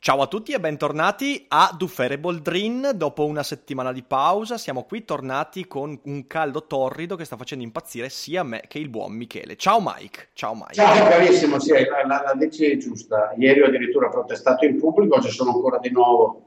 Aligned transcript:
Ciao 0.00 0.22
a 0.22 0.28
tutti 0.28 0.52
e 0.52 0.60
bentornati 0.60 1.44
a 1.48 1.74
Dufferable 1.76 2.40
Dream. 2.40 2.92
Dopo 2.92 3.26
una 3.26 3.42
settimana 3.42 3.92
di 3.92 4.04
pausa 4.04 4.56
siamo 4.56 4.84
qui 4.84 5.04
tornati 5.04 5.66
con 5.66 5.98
un 6.04 6.26
caldo 6.28 6.68
torrido 6.68 7.16
che 7.16 7.24
sta 7.24 7.36
facendo 7.36 7.64
impazzire 7.64 8.08
sia 8.08 8.44
me 8.44 8.62
che 8.68 8.78
il 8.78 8.90
buon 8.90 9.12
Michele. 9.14 9.56
Ciao 9.56 9.80
Mike. 9.82 10.28
Ciao 10.34 10.54
Mike. 10.54 10.74
Ciao 10.74 11.08
carissimo, 11.08 11.58
sì, 11.58 11.72
la, 11.72 12.22
la, 12.24 12.34
dici 12.36 12.78
giusta. 12.78 13.34
Ieri 13.36 13.60
ho 13.60 13.66
addirittura 13.66 14.08
protestato 14.08 14.64
in 14.64 14.78
pubblico, 14.78 15.20
ci 15.20 15.30
sono 15.30 15.50
ancora 15.50 15.78
di 15.78 15.90
nuovo 15.90 16.42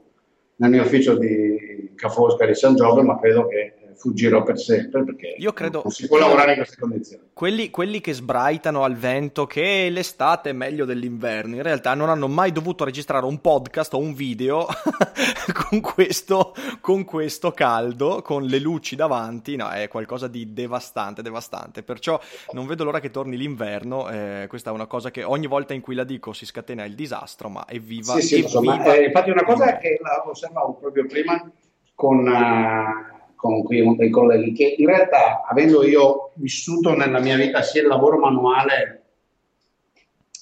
nel 0.56 0.70
mio 0.70 0.82
ufficio 0.82 1.18
di 1.18 1.92
Ca' 1.94 2.08
Foscari 2.08 2.54
San 2.54 2.74
Giove, 2.74 3.02
ma 3.02 3.20
credo 3.20 3.46
che 3.48 3.74
fuggirò 4.02 4.42
per 4.42 4.58
sempre 4.58 5.04
perché 5.04 5.36
Io 5.38 5.52
credo, 5.52 5.82
non 5.84 5.92
si 5.92 6.08
può 6.08 6.18
lavorare 6.18 6.50
in 6.50 6.56
queste 6.56 6.76
condizioni. 6.76 7.22
Quelli, 7.32 7.70
quelli, 7.70 8.00
che 8.00 8.12
sbraitano 8.12 8.82
al 8.82 8.96
vento 8.96 9.46
che 9.46 9.88
l'estate 9.90 10.50
è 10.50 10.52
meglio 10.52 10.84
dell'inverno, 10.84 11.54
in 11.54 11.62
realtà 11.62 11.94
non 11.94 12.08
hanno 12.08 12.26
mai 12.26 12.50
dovuto 12.50 12.82
registrare 12.82 13.24
un 13.24 13.40
podcast 13.40 13.94
o 13.94 13.98
un 13.98 14.12
video 14.12 14.66
con, 15.70 15.80
questo, 15.80 16.52
con 16.80 17.04
questo 17.04 17.52
caldo, 17.52 18.22
con 18.22 18.42
le 18.42 18.58
luci 18.58 18.96
davanti, 18.96 19.54
no, 19.54 19.68
è 19.68 19.86
qualcosa 19.86 20.26
di 20.26 20.52
devastante, 20.52 21.22
devastante. 21.22 21.84
Perciò 21.84 22.20
non 22.52 22.66
vedo 22.66 22.82
l'ora 22.82 22.98
che 22.98 23.12
torni 23.12 23.36
l'inverno, 23.36 24.10
eh, 24.10 24.46
questa 24.48 24.70
è 24.70 24.72
una 24.72 24.86
cosa 24.86 25.12
che 25.12 25.22
ogni 25.22 25.46
volta 25.46 25.74
in 25.74 25.80
cui 25.80 25.94
la 25.94 26.04
dico 26.04 26.32
si 26.32 26.44
scatena 26.44 26.84
il 26.84 26.96
disastro, 26.96 27.48
ma 27.48 27.64
evviva. 27.68 28.14
Sì, 28.14 28.22
sì, 28.22 28.34
evviva, 28.34 28.48
insomma, 28.48 28.94
eh, 28.94 29.04
infatti 29.04 29.30
una 29.30 29.44
cosa 29.44 29.76
che 29.76 30.00
osservavo 30.24 30.74
proprio 30.74 31.06
prima 31.06 31.48
con... 31.94 32.26
Uh, 32.26 33.11
con 33.42 33.64
qui 33.64 33.96
dei 33.96 34.08
colleghi, 34.08 34.52
che 34.52 34.76
in 34.78 34.86
realtà, 34.86 35.42
avendo 35.42 35.84
io 35.84 36.30
vissuto 36.34 36.94
nella 36.94 37.18
mia 37.18 37.36
vita 37.36 37.60
sia 37.60 37.82
il 37.82 37.88
lavoro 37.88 38.16
manuale 38.18 39.02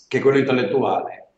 che 0.06 0.20
quello 0.20 0.36
intellettuale, 0.36 1.28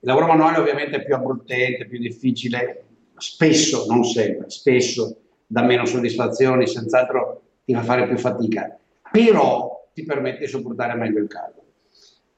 il 0.00 0.08
lavoro 0.08 0.26
manuale 0.26 0.58
ovviamente 0.58 0.96
è 0.96 1.04
più 1.04 1.14
abbruttente, 1.14 1.86
più 1.86 2.00
difficile, 2.00 2.86
spesso, 3.18 3.86
non 3.88 4.02
sempre, 4.02 4.50
spesso 4.50 5.18
dà 5.46 5.62
meno 5.62 5.86
soddisfazioni, 5.86 6.66
senz'altro 6.66 7.42
ti 7.64 7.72
fa 7.72 7.82
fare 7.82 8.08
più 8.08 8.18
fatica, 8.18 8.76
però 9.12 9.88
ti 9.94 10.02
permette 10.02 10.40
di 10.40 10.48
sopportare 10.48 10.94
meglio 10.94 11.20
il 11.20 11.28
caldo. 11.28 11.65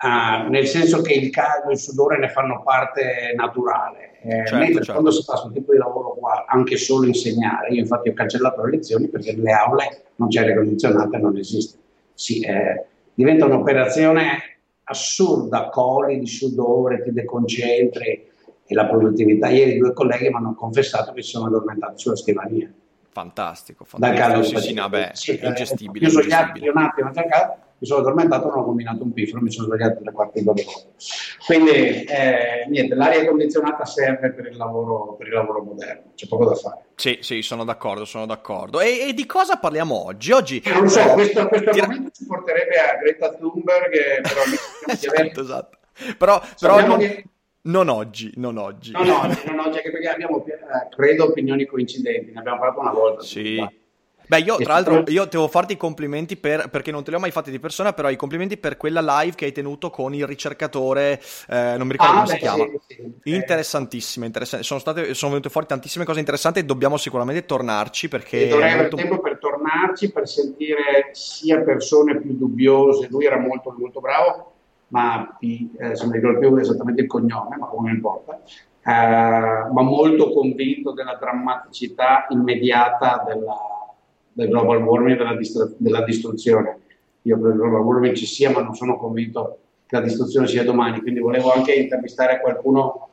Uh, 0.01 0.49
nel 0.49 0.69
senso 0.69 1.03
che 1.03 1.13
il 1.13 1.29
caldo 1.31 1.71
e 1.71 1.73
il 1.73 1.79
sudore 1.79 2.19
ne 2.19 2.29
fanno 2.29 2.63
parte 2.63 3.33
naturale. 3.35 4.19
Eh, 4.23 4.31
certo, 4.31 4.57
mentre 4.57 4.75
certo. 4.77 4.93
quando 4.93 5.11
si 5.11 5.25
fa 5.25 5.33
questo 5.33 5.51
tipo 5.51 5.73
di 5.73 5.79
lavoro 5.79 6.15
qua, 6.15 6.45
anche 6.47 6.77
solo 6.77 7.07
insegnare, 7.07 7.71
io 7.71 7.81
infatti 7.81 8.09
ho 8.09 8.13
cancellato 8.13 8.65
le 8.65 8.71
lezioni 8.77 9.09
perché 9.09 9.35
nelle 9.35 9.53
aule 9.53 10.05
non 10.17 10.29
c'è 10.29 10.43
aria 10.43 10.55
condizionata, 10.55 11.19
non 11.19 11.37
esiste. 11.37 11.79
Sì, 12.15 12.41
eh, 12.41 12.85
diventa 13.13 13.47
un'operazione 13.47 14.59
assurda, 14.85 15.69
coli 15.69 16.21
di 16.21 16.27
sudore, 16.27 17.03
ti 17.03 17.13
deconcentri 17.13 18.27
e 18.67 18.75
la 18.75 18.87
produttività. 18.87 19.49
Ieri 19.49 19.79
due 19.79 19.93
colleghi 19.93 20.29
mi 20.29 20.37
hanno 20.37 20.55
confessato 20.55 21.13
che 21.13 21.23
si 21.23 21.31
sono 21.31 21.47
addormentati 21.47 21.99
sulla 21.99 22.17
scrivania. 22.17 22.71
Fantastico, 23.11 23.85
fantastico. 23.85 24.61
Sì, 24.61 24.69
sì, 24.69 24.75
no, 24.75 24.89
beh, 24.89 25.11
sì, 25.15 25.41
ingestibile. 25.43 26.07
Ho 26.07 26.09
chiuso 26.09 26.25
gli 26.25 26.33
atti 26.33 26.69
un 26.69 26.77
attimo, 26.77 27.13
cercato 27.13 27.67
mi 27.81 27.87
sono 27.87 28.01
addormentato, 28.01 28.49
non 28.49 28.59
ho 28.59 28.65
combinato 28.65 29.05
un 29.05 29.13
pifro, 29.13 29.41
mi 29.41 29.53
sono 29.53 29.69
svegliato 29.69 30.03
quarti 30.13 30.43
d'ora 30.43 30.63
dopo. 30.63 30.93
Quindi, 31.47 32.05
eh, 32.05 32.67
niente, 32.69 32.95
l'aria 32.97 33.25
condizionata 33.25 33.85
serve 33.85 34.33
per 34.33 34.47
il, 34.47 34.57
lavoro, 34.57 35.15
per 35.15 35.29
il 35.29 35.33
lavoro 35.35 35.63
moderno, 35.63 36.13
c'è 36.15 36.27
poco 36.27 36.47
da 36.47 36.55
fare. 36.57 36.87
Sì, 36.97 37.19
sì, 37.21 37.41
sono 37.43 37.65
d'accordo, 37.65 38.05
sono 38.05 38.27
d'accordo. 38.27 38.81
E, 38.81 39.09
e 39.09 39.15
di 39.15 39.27
cosa 39.27 39.59
parliamo 39.59 40.07
oggi? 40.07 40.33
Oggi 40.33 40.61
non 40.67 40.89
so, 40.89 41.01
questo, 41.13 41.47
questo 41.47 41.71
Tira... 41.71 41.85
argomento 41.85 42.11
ci 42.13 42.27
porterebbe 42.27 42.77
a 42.79 42.97
Greta 42.97 43.35
Thunberg, 43.35 44.21
però 44.23 44.43
esatto, 44.93 45.41
esatto. 45.41 45.79
Però, 46.17 46.41
però 46.59 46.85
non, 46.85 46.99
che... 46.99 47.25
non, 47.63 47.89
oggi, 47.89 48.33
non 48.37 48.57
oggi. 48.57 48.91
Non 48.91 49.09
oggi, 49.09 49.43
non 49.47 49.59
oggi, 49.61 49.77
anche 49.77 49.91
perché 49.93 50.09
abbiamo, 50.09 50.45
eh, 50.45 50.89
credo, 50.91 51.27
opinioni 51.27 51.65
coincidenti, 51.65 52.33
ne 52.33 52.41
abbiamo 52.41 52.59
parlato 52.59 52.81
una 52.81 52.93
volta. 52.93 53.23
Sì. 53.23 53.87
Beh, 54.29 54.41
io 54.41 54.57
tra 54.57 54.75
l'altro 54.75 55.05
io 55.07 55.25
devo 55.25 55.49
farti 55.49 55.73
i 55.73 55.77
complimenti 55.79 56.37
per, 56.37 56.69
perché 56.69 56.91
non 56.91 57.03
te 57.03 57.11
li 57.11 57.17
ho 57.17 57.21
mai 57.21 57.31
fatti 57.31 57.51
di 57.51 57.59
persona, 57.59 57.95
però 57.95 58.11
i 58.11 58.17
complimenti 58.17 58.59
per 58.59 58.77
quella 58.77 59.01
live 59.01 59.35
che 59.35 59.47
hai 59.47 59.53
tenuto 59.53 59.89
con 59.89 60.15
il 60.15 60.27
ricercatore, 60.27 61.19
eh, 61.49 61.75
non 61.79 61.87
mi 61.87 61.93
ricordo 61.93 62.13
ah, 62.13 62.23
come 62.23 62.27
beh, 62.27 62.33
si 62.33 62.39
chiama. 62.39 62.65
Sì, 62.65 62.95
sì. 63.23 63.35
Interessantissime, 63.35 64.27
interessante. 64.27 64.67
Sono, 64.67 64.81
state, 64.81 65.15
sono 65.15 65.31
venute 65.33 65.49
fuori 65.49 65.67
tantissime 65.67 66.05
cose 66.05 66.19
interessanti 66.19 66.59
e 66.59 66.65
dobbiamo 66.65 66.99
sicuramente 66.99 67.47
tornarci 67.47 68.09
perché... 68.09 68.45
E 68.45 68.49
dovrei 68.49 68.73
avere 68.73 68.89
tempo 68.89 69.19
per 69.19 69.39
tornarci, 69.39 70.13
per 70.13 70.29
sentire 70.29 71.09
sia 71.13 71.63
persone 71.63 72.21
più 72.21 72.37
dubbiose, 72.37 73.09
lui 73.11 73.25
era 73.25 73.39
molto, 73.39 73.75
molto 73.79 74.01
bravo, 74.01 74.53
ma 74.89 75.39
eh, 75.41 75.97
se 75.97 76.07
mi 76.07 76.13
ricordo 76.13 76.39
più 76.39 76.55
esattamente 76.57 77.01
il 77.01 77.07
cognome, 77.07 77.57
ma 77.57 77.67
come 77.67 77.93
importa, 77.93 78.43
eh, 78.85 79.71
ma 79.73 79.83
molto 79.83 80.33
convinto 80.33 80.93
della 80.93 81.17
drammaticità 81.17 82.27
immediata 82.29 83.25
della 83.27 83.57
del 84.39 84.51
global 84.51 84.81
warming 84.85 85.17
e 85.17 85.19
della, 85.19 85.35
distru- 85.35 85.75
della 85.79 86.05
distruzione. 86.05 86.79
Io 87.23 87.39
per 87.41 87.51
il 87.51 87.57
global 87.57 87.81
warming 87.81 88.15
ci 88.15 88.25
sia, 88.25 88.51
ma 88.51 88.63
non 88.63 88.75
sono 88.75 88.97
convinto 88.97 89.59
che 89.85 89.97
la 89.97 90.03
distruzione 90.03 90.47
sia 90.47 90.63
domani, 90.63 91.01
quindi 91.01 91.19
volevo 91.19 91.53
anche 91.53 91.73
intervistare 91.73 92.41
qualcuno 92.41 93.09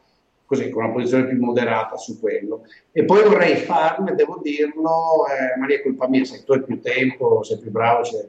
così, 0.46 0.70
con 0.70 0.84
una 0.84 0.94
posizione 0.94 1.26
più 1.26 1.44
moderata 1.44 1.98
su 1.98 2.20
quello. 2.20 2.66
E 2.92 3.06
poi 3.06 3.24
vorrei 3.24 3.56
farne, 3.56 4.14
devo 4.14 4.40
dirlo, 4.44 5.26
eh, 5.26 5.58
Maria, 5.58 5.82
colpa 5.82 6.08
mia, 6.08 6.24
se 6.26 6.44
tu 6.44 6.54
hai 6.54 6.64
più 6.64 6.80
tempo, 6.80 7.42
sei 7.42 7.58
più 7.58 7.72
bravo, 7.72 8.04
c'è, 8.04 8.24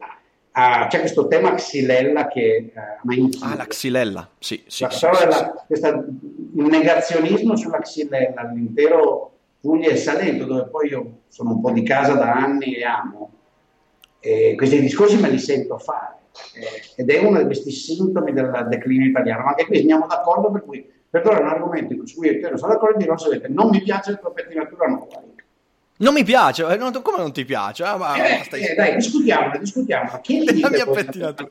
ah, 0.53 0.87
c'è 0.89 1.01
questo 1.01 1.27
tema 1.27 1.53
xylella 1.53 2.29
che 2.29 2.73
eh, 2.73 2.73
Ah, 3.43 3.57
la 3.57 3.67
xylella, 3.67 4.31
sì, 4.39 4.65
sì. 4.67 4.85
La, 4.85 4.91
sì, 4.91 5.07
sì, 5.69 5.75
sì. 5.75 5.87
il 6.55 6.65
negazionismo 6.65 7.57
sulla 7.57 7.81
xylella, 7.81 8.51
l'intero 8.55 9.33
Puglia 9.61 9.91
e 9.91 9.97
Salento, 9.97 10.45
dove 10.45 10.69
poi 10.69 10.89
io 10.89 11.21
sono 11.29 11.53
un 11.53 11.61
po' 11.61 11.71
di 11.71 11.83
casa 11.83 12.15
da 12.15 12.33
anni 12.33 12.75
e 12.75 12.85
amo. 12.85 13.31
E 14.21 14.55
questi 14.57 14.81
discorsi 14.81 15.19
me 15.19 15.29
li 15.29 15.39
sento 15.39 15.79
fare 15.79 16.17
eh, 16.55 17.03
ed 17.03 17.11
è 17.11 17.19
uno 17.21 17.39
di 17.39 17.45
questi 17.45 17.71
sintomi 17.71 18.33
del 18.33 18.67
declino 18.69 19.05
italiano. 19.05 19.45
Ma 19.45 19.51
anche 19.51 19.67
qui 19.67 19.79
andiamo 19.79 20.07
d'accordo, 20.07 20.51
per 20.51 20.65
cui 20.65 20.95
per 21.09 21.27
ora 21.27 21.39
è 21.39 21.43
un 21.43 21.49
argomento 21.49 22.07
su 22.07 22.17
cui 22.17 22.29
io 22.29 22.49
non 22.49 22.59
sono 22.59 22.73
d'accordo 22.73 22.99
di 22.99 23.07
non 23.07 23.19
sapete, 23.19 23.49
non 23.49 23.69
mi 23.71 23.83
piace 23.83 24.13
la 24.13 24.17
tua 24.17 24.33
pettinatura 24.33 24.87
nuova. 24.87 25.23
Non 25.99 26.13
mi 26.13 26.25
piace, 26.25 26.67
eh, 26.67 26.77
non, 26.77 26.93
come 27.01 27.17
non 27.17 27.33
ti 27.33 27.47
piace? 27.47 27.83
Ah, 27.83 27.97
ma, 27.97 28.17
eh, 28.17 28.43
stai... 28.45 28.61
eh, 28.67 28.75
dai, 28.75 28.97
discutiamola, 28.97 29.57
discutiamola. 29.57 30.21
Chi 30.21 30.61
la 30.61 30.69
mia 30.69 30.85
pettinatura? 30.85 31.51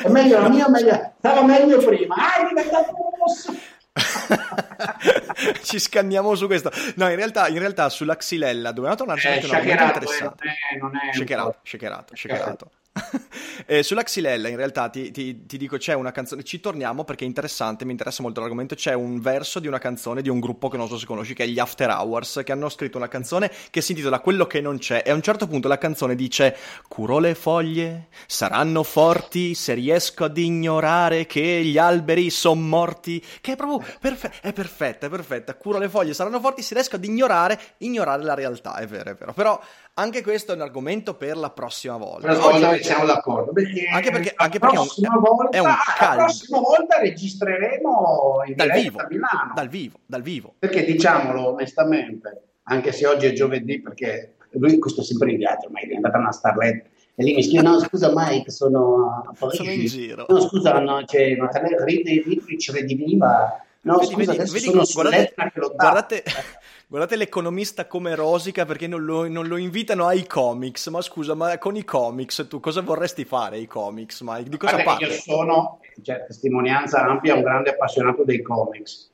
È 0.00 0.08
meglio 0.08 0.40
la 0.40 0.48
mia, 0.48 0.68
meglio... 0.68 1.12
stava 1.18 1.42
meglio 1.42 1.78
prima. 1.78 2.14
Ah, 2.14 2.44
è 2.44 2.48
diventato 2.48 2.94
rosso. 3.18 3.52
ci 5.62 5.78
scanniamo 5.78 6.34
su 6.34 6.46
questo. 6.46 6.70
No, 6.96 7.08
in 7.08 7.16
realtà, 7.16 7.48
in 7.48 7.58
realtà 7.58 7.88
sulla 7.88 8.16
xylella 8.16 8.72
dobbiamo 8.72 8.96
tornarci 8.96 9.26
eh, 9.26 9.44
un 9.44 9.54
argomento 9.54 9.82
interessante. 9.84 10.44
Eh, 10.48 11.12
shakerato, 11.12 11.56
shakerato, 11.62 12.16
shakerato 12.16 12.70
eh, 13.66 13.82
sulla 13.82 14.04
Xylella 14.04 14.48
in 14.48 14.56
realtà 14.56 14.88
ti, 14.88 15.10
ti, 15.10 15.46
ti, 15.46 15.58
dico 15.58 15.76
c'è 15.76 15.94
una 15.94 16.12
canzone, 16.12 16.44
ci 16.44 16.60
torniamo 16.60 17.02
perché 17.02 17.24
è 17.24 17.26
interessante, 17.26 17.84
mi 17.84 17.90
interessa 17.90 18.22
molto 18.22 18.38
l'argomento, 18.38 18.76
c'è 18.76 18.94
un 18.94 19.20
verso 19.20 19.58
di 19.58 19.66
una 19.66 19.78
canzone 19.78 20.22
di 20.22 20.28
un 20.28 20.38
gruppo 20.38 20.68
che 20.68 20.76
non 20.76 20.86
so 20.86 20.96
se 20.96 21.04
conosci, 21.04 21.34
che 21.34 21.42
è 21.42 21.46
gli 21.46 21.58
After 21.58 21.90
Hours, 21.90 22.42
che 22.44 22.52
hanno 22.52 22.68
scritto 22.68 22.96
una 22.96 23.08
canzone 23.08 23.50
che 23.70 23.80
si 23.80 23.92
intitola 23.92 24.20
Quello 24.20 24.46
che 24.46 24.60
non 24.60 24.78
c'è 24.78 25.02
e 25.04 25.10
a 25.10 25.14
un 25.14 25.22
certo 25.22 25.48
punto 25.48 25.66
la 25.66 25.78
canzone 25.78 26.14
dice 26.14 26.56
Curo 26.86 27.18
le 27.18 27.34
foglie, 27.34 28.08
saranno 28.26 28.84
forti 28.84 29.54
se 29.54 29.74
riesco 29.74 30.24
ad 30.24 30.38
ignorare 30.38 31.26
che 31.26 31.62
gli 31.64 31.78
alberi 31.78 32.30
sono 32.30 32.60
morti, 32.60 33.22
che 33.40 33.52
è 33.52 33.56
proprio 33.56 33.84
perfe- 33.98 34.34
è 34.40 34.52
perfetta, 34.52 35.06
è 35.06 35.10
perfetta, 35.10 35.54
curo 35.56 35.78
le 35.78 35.88
foglie, 35.88 36.14
saranno 36.14 36.38
forti 36.38 36.62
se 36.62 36.74
riesco 36.74 36.94
ad 36.94 37.04
ignorare, 37.04 37.58
ignorare 37.78 38.22
la 38.22 38.34
realtà, 38.34 38.76
è 38.76 38.86
vero, 38.86 39.10
è 39.10 39.14
vero, 39.14 39.32
però 39.32 39.60
anche 39.94 40.22
questo 40.22 40.52
è 40.52 40.54
un 40.56 40.62
argomento 40.62 41.14
per 41.14 41.36
la 41.36 41.50
prossima 41.50 41.96
volta. 41.96 42.26
La 42.26 42.34
prossima 42.34 42.68
volta 42.68 42.82
siamo 42.82 43.04
d'accordo. 43.04 43.52
Perché 43.52 43.86
anche 43.86 44.10
perché, 44.10 44.32
anche 44.34 44.58
perché 44.58 44.76
è, 44.76 44.80
un, 44.80 45.20
volta, 45.20 45.56
è 45.56 45.60
un 45.60 45.74
caldo. 45.96 46.16
La 46.16 46.24
prossima 46.24 46.58
volta 46.58 46.98
registreremo 46.98 48.42
in 48.46 48.54
dal 48.56 48.70
vivo, 48.72 48.98
a 48.98 49.06
Milano. 49.08 49.52
Dal 49.54 49.68
vivo, 49.68 49.98
dal 50.04 50.22
vivo. 50.22 50.54
Perché 50.58 50.84
diciamolo 50.84 51.52
onestamente, 51.52 52.42
anche 52.64 52.92
se 52.92 53.06
oggi 53.06 53.26
è 53.26 53.32
giovedì, 53.32 53.80
perché 53.80 54.34
lui 54.50 54.78
questo 54.78 55.02
è 55.02 55.04
sempre 55.04 55.30
in 55.30 55.36
viaggio, 55.36 55.68
ma 55.70 55.80
è 55.80 55.86
diventata 55.86 56.18
una 56.18 56.32
starletta. 56.32 56.88
E 57.14 57.22
lì 57.22 57.34
mi 57.34 57.44
scrive, 57.44 57.62
no 57.62 57.78
scusa 57.78 58.10
Mike, 58.12 58.50
sono 58.50 59.22
a 59.28 59.32
Parigi. 59.38 59.56
Sono 59.56 59.70
in 59.70 59.86
giro. 59.86 60.26
No 60.28 60.40
scusa, 60.40 60.80
no, 60.80 61.04
c'è 61.04 61.36
una 61.38 61.50
Ricci 61.84 62.72
Rediviva 62.72 63.63
No, 63.84 63.98
vedi, 63.98 64.12
scusa, 64.12 64.32
vedi, 64.32 64.50
vedi, 64.50 64.92
guardate, 64.92 65.34
guardate, 65.76 66.22
guardate, 66.88 67.16
l'economista 67.16 67.86
come 67.86 68.14
rosica 68.14 68.64
perché 68.64 68.86
non 68.86 69.04
lo, 69.04 69.28
non 69.28 69.46
lo, 69.46 69.56
invitano 69.56 70.06
ai 70.06 70.26
comics. 70.26 70.86
Ma 70.88 71.02
scusa, 71.02 71.34
ma 71.34 71.58
con 71.58 71.76
i 71.76 71.84
comics 71.84 72.46
tu 72.48 72.60
cosa 72.60 72.80
vorresti 72.80 73.24
fare 73.24 73.56
ai 73.56 73.66
comics? 73.66 74.22
Ma 74.22 74.40
di 74.40 74.56
cosa 74.56 74.82
parli? 74.82 75.04
Io 75.04 75.12
sono, 75.12 75.80
cioè, 76.02 76.24
testimonianza 76.26 77.04
ampia, 77.04 77.34
un 77.34 77.42
grande 77.42 77.70
appassionato 77.70 78.24
dei 78.24 78.42
comics 78.42 79.12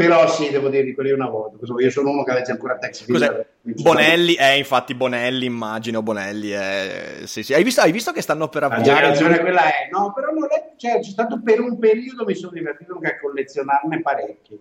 però 0.00 0.26
sì, 0.28 0.48
devo 0.48 0.70
dire, 0.70 0.94
quelli 0.94 1.10
una 1.10 1.28
volta. 1.28 1.58
Io 1.78 1.90
sono 1.90 2.10
uno 2.10 2.22
che 2.22 2.32
legge 2.32 2.52
ancora 2.52 2.78
Tex 2.78 3.04
Bonelli, 3.62 4.34
eh, 4.34 4.56
infatti 4.56 4.94
Bonelli, 4.94 5.44
immagino 5.44 6.02
Bonelli. 6.02 6.54
Eh, 6.54 7.20
sì, 7.24 7.42
sì. 7.42 7.52
Hai, 7.52 7.62
visto, 7.62 7.82
hai 7.82 7.92
visto 7.92 8.10
che 8.10 8.22
stanno 8.22 8.48
per 8.48 8.62
avviare... 8.62 8.82
La 8.82 9.12
generazione 9.12 9.40
quella 9.40 9.64
è, 9.64 9.88
no, 9.92 10.12
però 10.14 10.32
non 10.32 10.48
è, 10.50 10.72
cioè, 10.76 11.00
c'è 11.00 11.10
stato 11.10 11.40
per 11.42 11.60
un 11.60 11.78
periodo 11.78 12.24
mi 12.24 12.34
sono 12.34 12.52
divertito 12.52 12.94
anche 12.94 13.08
a 13.08 13.18
collezionarne 13.18 14.00
parecchi. 14.00 14.58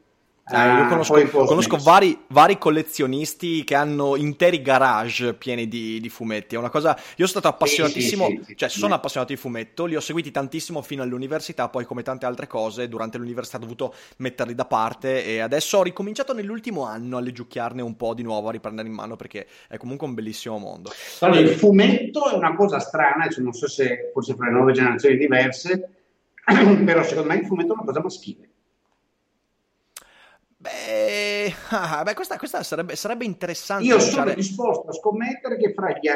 Eh, 0.51 0.55
io 0.55 0.83
ah, 0.83 0.87
conosco, 0.87 1.45
conosco 1.45 1.77
vari, 1.77 2.23
vari, 2.27 2.57
collezionisti 2.57 3.63
che 3.63 3.75
hanno 3.75 4.15
interi 4.15 4.63
garage 4.63 5.35
pieni 5.35 5.67
di, 5.67 5.99
di, 5.99 6.09
fumetti. 6.09 6.55
È 6.55 6.57
una 6.57 6.71
cosa. 6.71 6.97
Io 6.97 7.27
sono 7.27 7.39
stato 7.39 7.49
appassionatissimo, 7.49 8.25
sì, 8.25 8.35
sì, 8.37 8.43
sì, 8.43 8.57
cioè 8.57 8.69
sono 8.69 8.95
appassionato 8.95 9.31
di 9.31 9.39
fumetto, 9.39 9.85
li 9.85 9.95
ho 9.95 9.99
seguiti 9.99 10.31
tantissimo 10.31 10.81
fino 10.81 11.03
all'università, 11.03 11.69
poi 11.69 11.85
come 11.85 12.01
tante 12.01 12.25
altre 12.25 12.47
cose, 12.47 12.87
durante 12.87 13.19
l'università 13.19 13.57
ho 13.57 13.59
dovuto 13.59 13.93
metterli 14.17 14.55
da 14.55 14.65
parte 14.65 15.23
e 15.23 15.39
adesso 15.39 15.77
ho 15.77 15.83
ricominciato 15.83 16.33
nell'ultimo 16.33 16.83
anno 16.83 17.17
a 17.17 17.19
leggiucchiarne 17.19 17.83
un 17.83 17.95
po' 17.95 18.15
di 18.15 18.23
nuovo, 18.23 18.49
a 18.49 18.51
riprendere 18.51 18.87
in 18.87 18.93
mano 18.95 19.15
perché 19.15 19.45
è 19.67 19.77
comunque 19.77 20.07
un 20.07 20.15
bellissimo 20.15 20.57
mondo. 20.57 20.91
Allora, 21.19 21.39
il 21.41 21.49
fumetto 21.49 22.27
è 22.27 22.33
una 22.33 22.55
cosa 22.55 22.79
strana, 22.79 23.27
cioè 23.29 23.43
non 23.43 23.53
so 23.53 23.67
se 23.67 24.09
forse 24.11 24.33
fra 24.33 24.47
le 24.47 24.53
nuove 24.53 24.73
generazioni 24.73 25.15
diverse, 25.15 25.89
però 26.83 27.03
secondo 27.03 27.29
me 27.29 27.35
il 27.35 27.45
fumetto 27.45 27.73
è 27.73 27.75
una 27.75 27.85
cosa 27.85 28.01
maschile. 28.01 28.48
Beh, 30.61 31.53
ah, 31.69 32.03
beh 32.03 32.13
questa, 32.13 32.35
questa 32.35 32.63
sarebbe, 32.63 32.97
sarebbe, 32.97 33.23
interessante. 33.23 33.85
Io 33.85 33.97
sono 33.97 34.33
disposto 34.33 34.89
a 34.89 34.91
scommettere 34.91 35.55
che 35.55 35.71
fra 35.73 35.89
gli, 35.91 36.09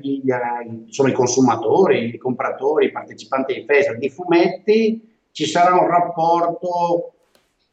gli, 0.00 0.18
gli, 0.22 0.90
sono 0.90 1.08
i 1.08 1.12
consumatori, 1.12 2.12
i 2.12 2.18
compratori, 2.18 2.86
i 2.86 2.90
partecipanti 2.90 3.52
ai 3.52 3.64
festival 3.64 3.98
di 3.98 4.10
fumetti, 4.10 5.18
ci 5.30 5.46
sarà 5.46 5.78
un 5.78 5.86
rapporto 5.86 7.12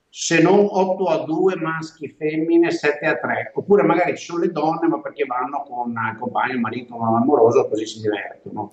se 0.08 0.40
non 0.40 0.68
8 0.70 1.06
a 1.06 1.26
2 1.26 1.56
maschi 1.56 2.10
femmine, 2.10 2.70
7 2.70 3.06
a 3.08 3.18
3, 3.18 3.54
oppure 3.56 3.82
magari 3.82 4.16
ci 4.16 4.26
sono 4.26 4.42
le 4.42 4.52
donne, 4.52 4.88
ma 4.88 5.02
perché 5.02 5.26
vanno 5.26 5.64
con 5.64 5.90
il 5.90 6.20
compagno, 6.20 6.54
il 6.54 6.60
marito, 6.60 6.94
amoroso, 6.94 7.68
così 7.68 7.88
si 7.88 8.02
divertono. 8.02 8.70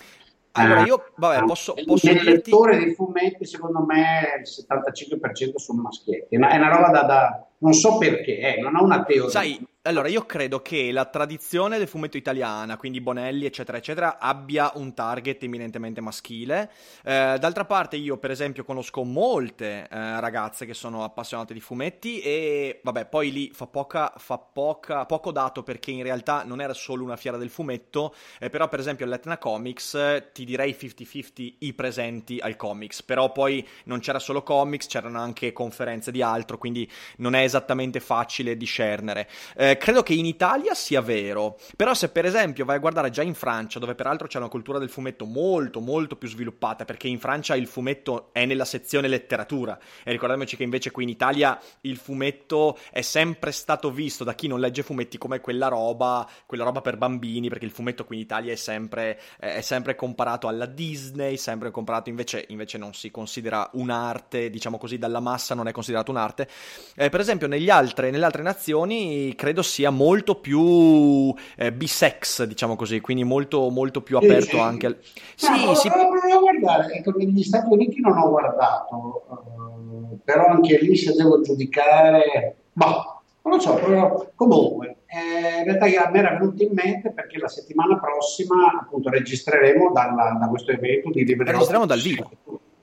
Allora 0.57 0.85
io, 0.85 1.11
vabbè, 1.17 1.45
posso, 1.45 1.75
posso 1.85 2.07
Nel 2.07 2.21
dirti... 2.21 2.51
lettore 2.51 2.79
dei 2.79 2.95
fumetti, 2.95 3.45
secondo 3.45 3.85
me, 3.85 4.41
il 4.41 4.49
75% 4.49 5.57
sono 5.57 5.83
maschietti. 5.83 6.35
È 6.35 6.39
una, 6.39 6.51
è 6.51 6.57
una 6.57 6.69
roba 6.69 6.91
da, 6.91 7.03
da... 7.03 7.47
Non 7.59 7.73
so 7.73 7.99
perché, 7.99 8.39
eh, 8.39 8.61
non 8.61 8.77
ho 8.77 8.85
una 8.85 9.03
teoria. 9.03 9.31
Sai, 9.31 9.67
allora, 9.87 10.09
io 10.09 10.25
credo 10.25 10.63
che 10.63 10.91
la 10.93 11.05
tradizione 11.05 11.77
del 11.77 11.87
fumetto 11.87 12.17
italiana, 12.17 12.79
quindi 12.79 13.03
Bonelli, 13.03 13.45
eccetera, 13.45 13.77
eccetera, 13.77 14.19
abbia 14.19 14.73
un 14.77 14.95
target 14.95 15.43
eminentemente 15.43 16.01
maschile. 16.01 16.71
Eh, 17.05 17.37
d'altra 17.39 17.67
parte, 17.67 17.97
io, 17.97 18.17
per 18.17 18.31
esempio, 18.31 18.65
conosco 18.65 19.05
molte 19.05 19.87
eh, 19.91 20.21
ragazze 20.21 20.65
che 20.65 20.73
sono 20.73 21.05
appassionate 21.05 21.53
di 21.53 21.61
fumetti 21.61 22.21
e, 22.21 22.81
vabbè, 22.83 23.05
poi 23.05 23.31
lì 23.31 23.51
fa, 23.53 23.67
poca, 23.67 24.15
fa 24.17 24.39
poca, 24.39 25.05
poco 25.05 25.33
dato 25.33 25.63
perché 25.63 25.91
in 25.91 26.03
realtà 26.03 26.45
non 26.45 26.63
era 26.63 26.73
solo 26.73 27.05
una 27.05 27.17
fiera 27.17 27.37
del 27.37 27.51
fumetto, 27.51 28.15
eh, 28.39 28.49
però, 28.49 28.69
per 28.69 28.81
esempio, 28.81 29.05
all'Etna 29.05 29.37
Comics 29.37 30.31
ti 30.33 30.47
direi 30.47 30.75
50-50 30.81 31.57
i 31.59 31.75
presenti 31.75 32.39
al 32.41 32.57
comics, 32.57 33.03
però 33.03 33.33
poi 33.33 33.67
non 33.85 33.99
c'era 33.99 34.19
solo 34.19 34.43
comics, 34.43 34.87
c'erano 34.87 35.21
anche 35.21 35.53
conferenze 35.53 36.11
di 36.11 36.23
altro, 36.23 36.57
quindi 36.57 36.91
non 37.19 37.35
è 37.35 37.43
esattamente 37.43 38.01
facile 38.01 38.57
discernere. 38.57 39.29
Eh, 39.55 39.73
credo 39.77 40.03
che 40.03 40.15
in 40.15 40.27
Italia 40.27 40.75
sia 40.75 41.01
vero, 41.01 41.59
però 41.77 41.95
se 41.95 42.09
per 42.09 42.25
esempio 42.25 42.65
vai 42.65 42.77
a 42.77 42.81
guardare 42.81 43.11
già 43.11 43.23
in 43.23 43.35
Francia, 43.35 43.79
dove 43.79 43.95
peraltro 43.95 44.27
c'è 44.27 44.39
una 44.39 44.49
cultura 44.49 44.79
del 44.79 44.89
fumetto 44.89 45.25
molto 45.25 45.81
molto 45.81 46.17
più 46.17 46.29
sviluppata, 46.29 46.85
perché 46.85 47.09
in 47.09 47.19
Francia 47.19 47.57
il 47.57 47.67
fumetto 47.67 48.31
è 48.33 48.45
nella 48.47 48.65
sezione 48.65 49.09
letteratura, 49.09 49.79
e 50.03 50.11
ricordiamoci 50.11 50.57
che 50.57 50.63
invece 50.63 50.91
qui 50.91 51.03
in 51.03 51.09
Italia 51.09 51.61
il 51.83 51.97
fumetto 51.97 52.79
è 52.91 53.03
sempre 53.03 53.53
stato 53.53 53.91
visto 53.91 54.25
da 54.25 54.35
chi 54.35 54.47
non 54.47 54.61
legge 54.61 54.83
fumetti 54.83 55.19
come 55.19 55.41
quella 55.41 55.69
roba, 55.69 56.29
quella 56.47 56.65
roba 56.65 56.81
per 56.81 56.97
bambini, 56.97 57.49
perché 57.49 57.65
il 57.65 57.71
fumetto 57.71 58.05
qui 58.05 58.17
in 58.17 58.23
Italia 58.23 58.53
è 58.53 58.57
sempre, 58.57 59.21
è 59.39 59.61
sempre 59.61 59.95
comparato 59.95 60.49
alla 60.49 60.67
Disney, 60.67 61.37
sempre 61.37 61.71
comparato 61.71 62.09
invece, 62.09 62.45
invece 62.49 62.79
non 62.79 62.95
si 62.95 63.11
considera 63.11 63.69
un'arte, 63.73 64.51
diciamo 64.51 64.79
così, 64.79 64.99
dalla 64.99 65.21
massa 65.21 65.55
non 65.55 65.69
è 65.69 65.73
considerato 65.73 66.11
un'arte. 66.11 66.49
Eh, 66.95 67.09
per 67.09 67.21
esempio 67.21 67.49
altre, 67.69 68.11
nelle 68.11 68.25
altre 68.25 68.43
nazioni 68.43 69.35
credo 69.35 69.63
sia 69.65 69.91
molto 69.91 70.37
più 70.37 71.35
eh, 71.57 71.73
bisex, 71.73 72.45
diciamo 72.45 72.77
così, 72.77 73.01
quindi 73.01 73.25
molto, 73.25 73.69
molto 73.71 74.03
più 74.03 74.17
aperto 74.17 74.57
sì, 74.57 74.59
anche 74.59 74.87
al... 74.87 74.99
Sì, 75.35 75.65
no, 75.65 75.75
sì. 75.75 75.89
Provo 75.89 76.15
a 76.15 76.39
guardare, 76.39 76.93
ecco, 76.93 77.11
negli 77.17 77.43
Stati 77.43 77.67
Uniti 77.69 78.01
non 78.01 78.17
ho 78.17 78.29
guardato, 78.29 79.25
uh, 79.29 80.21
però 80.23 80.47
anche 80.47 80.79
lì 80.79 80.97
se 80.97 81.13
devo 81.15 81.41
giudicare, 81.41 82.55
boh, 82.73 83.23
non 83.43 83.55
lo 83.55 83.61
so, 83.61 83.75
però 83.75 84.31
comunque, 84.37 84.99
eh, 85.07 85.59
in 85.59 85.65
realtà 85.65 85.87
a 86.07 86.11
me 86.11 86.19
era 86.19 86.39
venuto 86.39 86.63
in 86.63 86.71
mente 86.73 87.11
perché 87.11 87.39
la 87.39 87.49
settimana 87.49 87.99
prossima 87.99 88.81
appunto 88.81 89.11
registreremo 89.11 89.91
dalla, 89.93 90.37
da 90.39 90.47
questo 90.47 90.71
evento 90.71 91.11
di 91.11 91.25
Registriamo 91.25 91.87
dal 91.87 92.01
vivo 92.01 92.31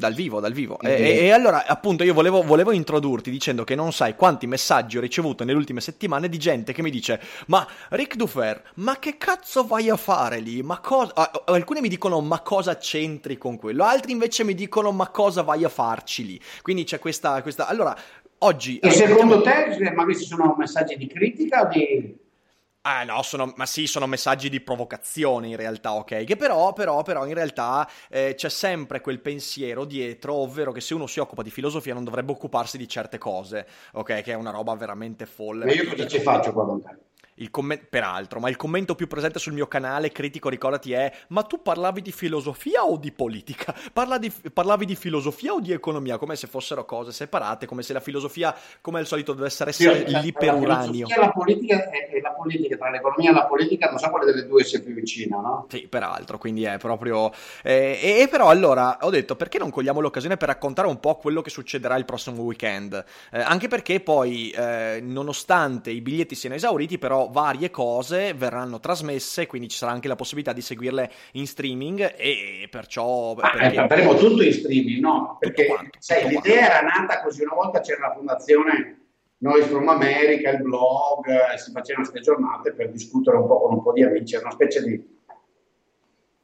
dal 0.02 0.14
vivo, 0.16 0.40
dal 0.40 0.52
vivo. 0.52 0.80
E, 0.80 0.94
e, 0.94 1.18
e, 1.26 1.32
allora, 1.32 1.68
appunto, 1.68 2.04
io 2.04 2.16
volevo, 2.16 2.42
volevo, 2.42 2.72
introdurti 2.72 3.30
dicendo 3.30 3.64
che 3.64 3.76
non 3.76 3.94
sai 3.94 4.16
quanti 4.16 4.48
messaggi 4.48 4.98
ho 4.98 5.02
ricevuto 5.02 5.44
nelle 5.44 5.58
ultime 5.58 5.80
settimane 5.80 6.28
di 6.28 6.40
gente 6.40 6.74
che 6.74 6.82
mi 6.82 6.90
dice: 6.90 7.22
Ma 7.48 7.66
Rick 7.90 8.16
Dufer, 8.16 8.62
ma 8.76 8.98
che 8.98 9.18
cazzo 9.18 9.64
vai 9.66 9.90
a 9.90 9.96
fare 9.96 10.40
lì? 10.40 10.64
Ma 10.64 10.80
cosa. 10.80 11.14
Ah, 11.14 11.32
alcuni 11.46 11.82
mi 11.82 11.88
dicono: 11.88 12.20
Ma 12.20 12.40
cosa 12.42 12.76
c'entri 12.78 13.38
con 13.38 13.58
quello? 13.58 13.84
Altri 13.84 14.12
invece 14.12 14.44
mi 14.44 14.56
dicono: 14.56 14.92
Ma 14.92 15.10
cosa 15.10 15.44
vai 15.44 15.64
a 15.64 15.70
farci 15.70 16.26
lì? 16.26 16.42
Quindi 16.64 16.84
c'è 16.84 16.98
questa. 16.98 17.40
questa... 17.44 17.68
Allora, 17.68 17.96
oggi. 18.40 18.80
E 18.80 18.90
secondo 18.90 19.42
te, 19.42 19.92
ma 19.96 20.04
questi 20.04 20.26
sono 20.26 20.56
messaggi 20.58 20.98
di 20.98 21.06
critica 21.06 21.62
o 21.62 21.68
di 21.68 22.21
Ah 22.84 23.04
no, 23.04 23.22
sono, 23.22 23.54
ma 23.58 23.68
sì, 23.68 23.86
sono 23.86 24.08
messaggi 24.08 24.50
di 24.50 24.60
provocazione 24.60 25.48
in 25.48 25.56
realtà, 25.56 25.94
ok? 25.94 26.24
Che 26.24 26.36
però, 26.36 26.74
però, 26.74 27.04
però 27.04 27.28
in 27.28 27.36
realtà 27.36 27.88
eh, 28.10 28.34
c'è 28.36 28.50
sempre 28.50 29.02
quel 29.02 29.20
pensiero 29.20 29.86
dietro, 29.86 30.34
ovvero 30.34 30.72
che 30.72 30.82
se 30.82 30.96
uno 30.96 31.06
si 31.06 31.20
occupa 31.20 31.44
di 31.44 31.52
filosofia 31.52 31.94
non 31.94 32.04
dovrebbe 32.04 32.32
occuparsi 32.32 32.80
di 32.80 32.88
certe 32.88 33.20
cose, 33.20 33.68
ok? 33.94 34.24
Che 34.24 34.32
è 34.32 34.34
una 34.34 34.50
roba 34.50 34.74
veramente 34.74 35.28
folle. 35.28 35.66
Ma 35.66 35.74
io 35.74 35.88
cosa 35.88 36.08
ci 36.08 36.20
faccio 36.22 36.54
qua 36.54 36.80
te? 36.84 36.98
Commento, 37.50 37.86
peraltro, 37.90 38.40
ma 38.40 38.50
il 38.50 38.56
commento 38.56 38.94
più 38.96 39.08
presente 39.08 39.40
sul 39.40 39.54
mio 39.54 39.68
canale 39.68 40.12
critico, 40.12 40.50
ricordati, 40.50 40.92
è: 40.94 41.12
Ma 41.30 41.44
tu 41.44 41.62
parlavi 41.62 42.02
di 42.02 42.12
filosofia 42.12 42.84
o 42.84 42.98
di 42.98 43.12
politica? 43.12 43.74
Parla 43.92 44.18
di, 44.18 44.32
parlavi 44.54 44.86
di 44.86 44.96
filosofia 44.96 45.54
o 45.54 45.60
di 45.60 45.72
economia? 45.72 46.18
Come 46.18 46.36
se 46.36 46.48
fossero 46.48 46.86
cose 46.86 47.12
separate, 47.12 47.66
come 47.66 47.82
se 47.82 47.94
la 47.94 48.00
filosofia, 48.00 48.56
come 48.82 49.00
al 49.00 49.08
solito, 49.08 49.34
dovesse 49.34 49.68
essere 49.68 50.08
sì, 50.08 50.20
lì 50.20 50.32
per 50.32 50.54
uranio. 50.54 51.08
La 51.08 51.32
politica 51.32 51.90
è, 51.90 52.10
è 52.10 52.20
la 52.22 52.32
politica, 52.32 52.78
tra 52.78 52.90
l'economia 52.90 53.32
e 53.32 53.34
la 53.34 53.46
politica, 53.46 53.90
non 53.90 53.98
so 53.98 54.10
quale 54.10 54.26
delle 54.26 54.46
due 54.46 54.64
sia 54.64 54.80
più 54.80 54.94
vicina, 54.94 55.38
no? 55.38 55.66
Sì, 55.70 55.88
peraltro, 55.88 56.38
quindi 56.38 56.64
è 56.64 56.78
proprio. 56.78 57.32
Eh, 57.64 58.00
e, 58.02 58.22
e, 58.22 58.28
però 58.28 58.50
allora 58.50 59.00
ho 59.02 59.10
detto: 59.10 59.36
perché 59.36 59.58
non 59.58 59.72
cogliamo 59.72 60.00
l'occasione 60.00 60.38
per 60.38 60.50
raccontare 60.50 60.88
un 60.88 61.00
po' 61.00 61.16
quello 61.16 61.42
che 61.42 61.50
succederà 61.50 61.96
il 61.96 62.06
prossimo 62.06 62.42
weekend? 62.44 63.04
Eh, 63.32 63.40
anche 63.40 63.68
perché 63.68 64.00
poi, 64.00 64.52
eh, 64.52 65.00
nonostante 65.02 65.90
i 65.90 66.02
biglietti 66.02 66.36
siano 66.36 66.56
esauriti, 66.56 66.98
però 66.98 67.30
varie 67.32 67.72
cose 67.72 68.34
verranno 68.34 68.80
trasmesse, 68.80 69.48
quindi 69.48 69.70
ci 69.70 69.78
sarà 69.78 69.92
anche 69.92 70.08
la 70.08 70.16
possibilità 70.16 70.54
di 70.54 70.62
seguirle 70.62 71.12
in 71.34 71.48
streaming 71.48 72.14
e 72.16 72.68
perciò... 72.70 73.32
Ah, 73.32 73.50
perché... 73.50 73.84
eh, 73.84 73.88
faremo 73.88 74.16
tutto 74.16 74.44
in 74.44 74.54
streaming, 74.54 75.00
no? 75.00 75.38
Perché 75.40 75.66
quanto, 75.66 75.98
sai, 75.98 76.28
l'idea 76.28 76.40
quanto. 76.42 76.50
era 76.50 76.82
nata 76.82 77.22
così, 77.22 77.42
una 77.42 77.56
volta 77.56 77.80
c'era 77.80 78.08
la 78.08 78.14
fondazione 78.14 78.98
Noise 79.38 79.70
from 79.70 79.90
America, 79.90 80.52
il 80.52 80.62
blog, 80.62 81.26
eh, 81.28 81.58
si 81.58 81.72
facevano 81.72 82.08
queste 82.08 82.20
giornate 82.20 82.74
per 82.74 82.92
discutere 82.92 83.38
un 83.38 83.48
po' 83.48 83.62
con 83.62 83.74
un 83.74 83.82
po' 83.82 83.92
di 83.92 84.04
amici, 84.04 84.36
era 84.36 84.44
una 84.44 84.54
specie 84.54 84.84
di 84.84 85.20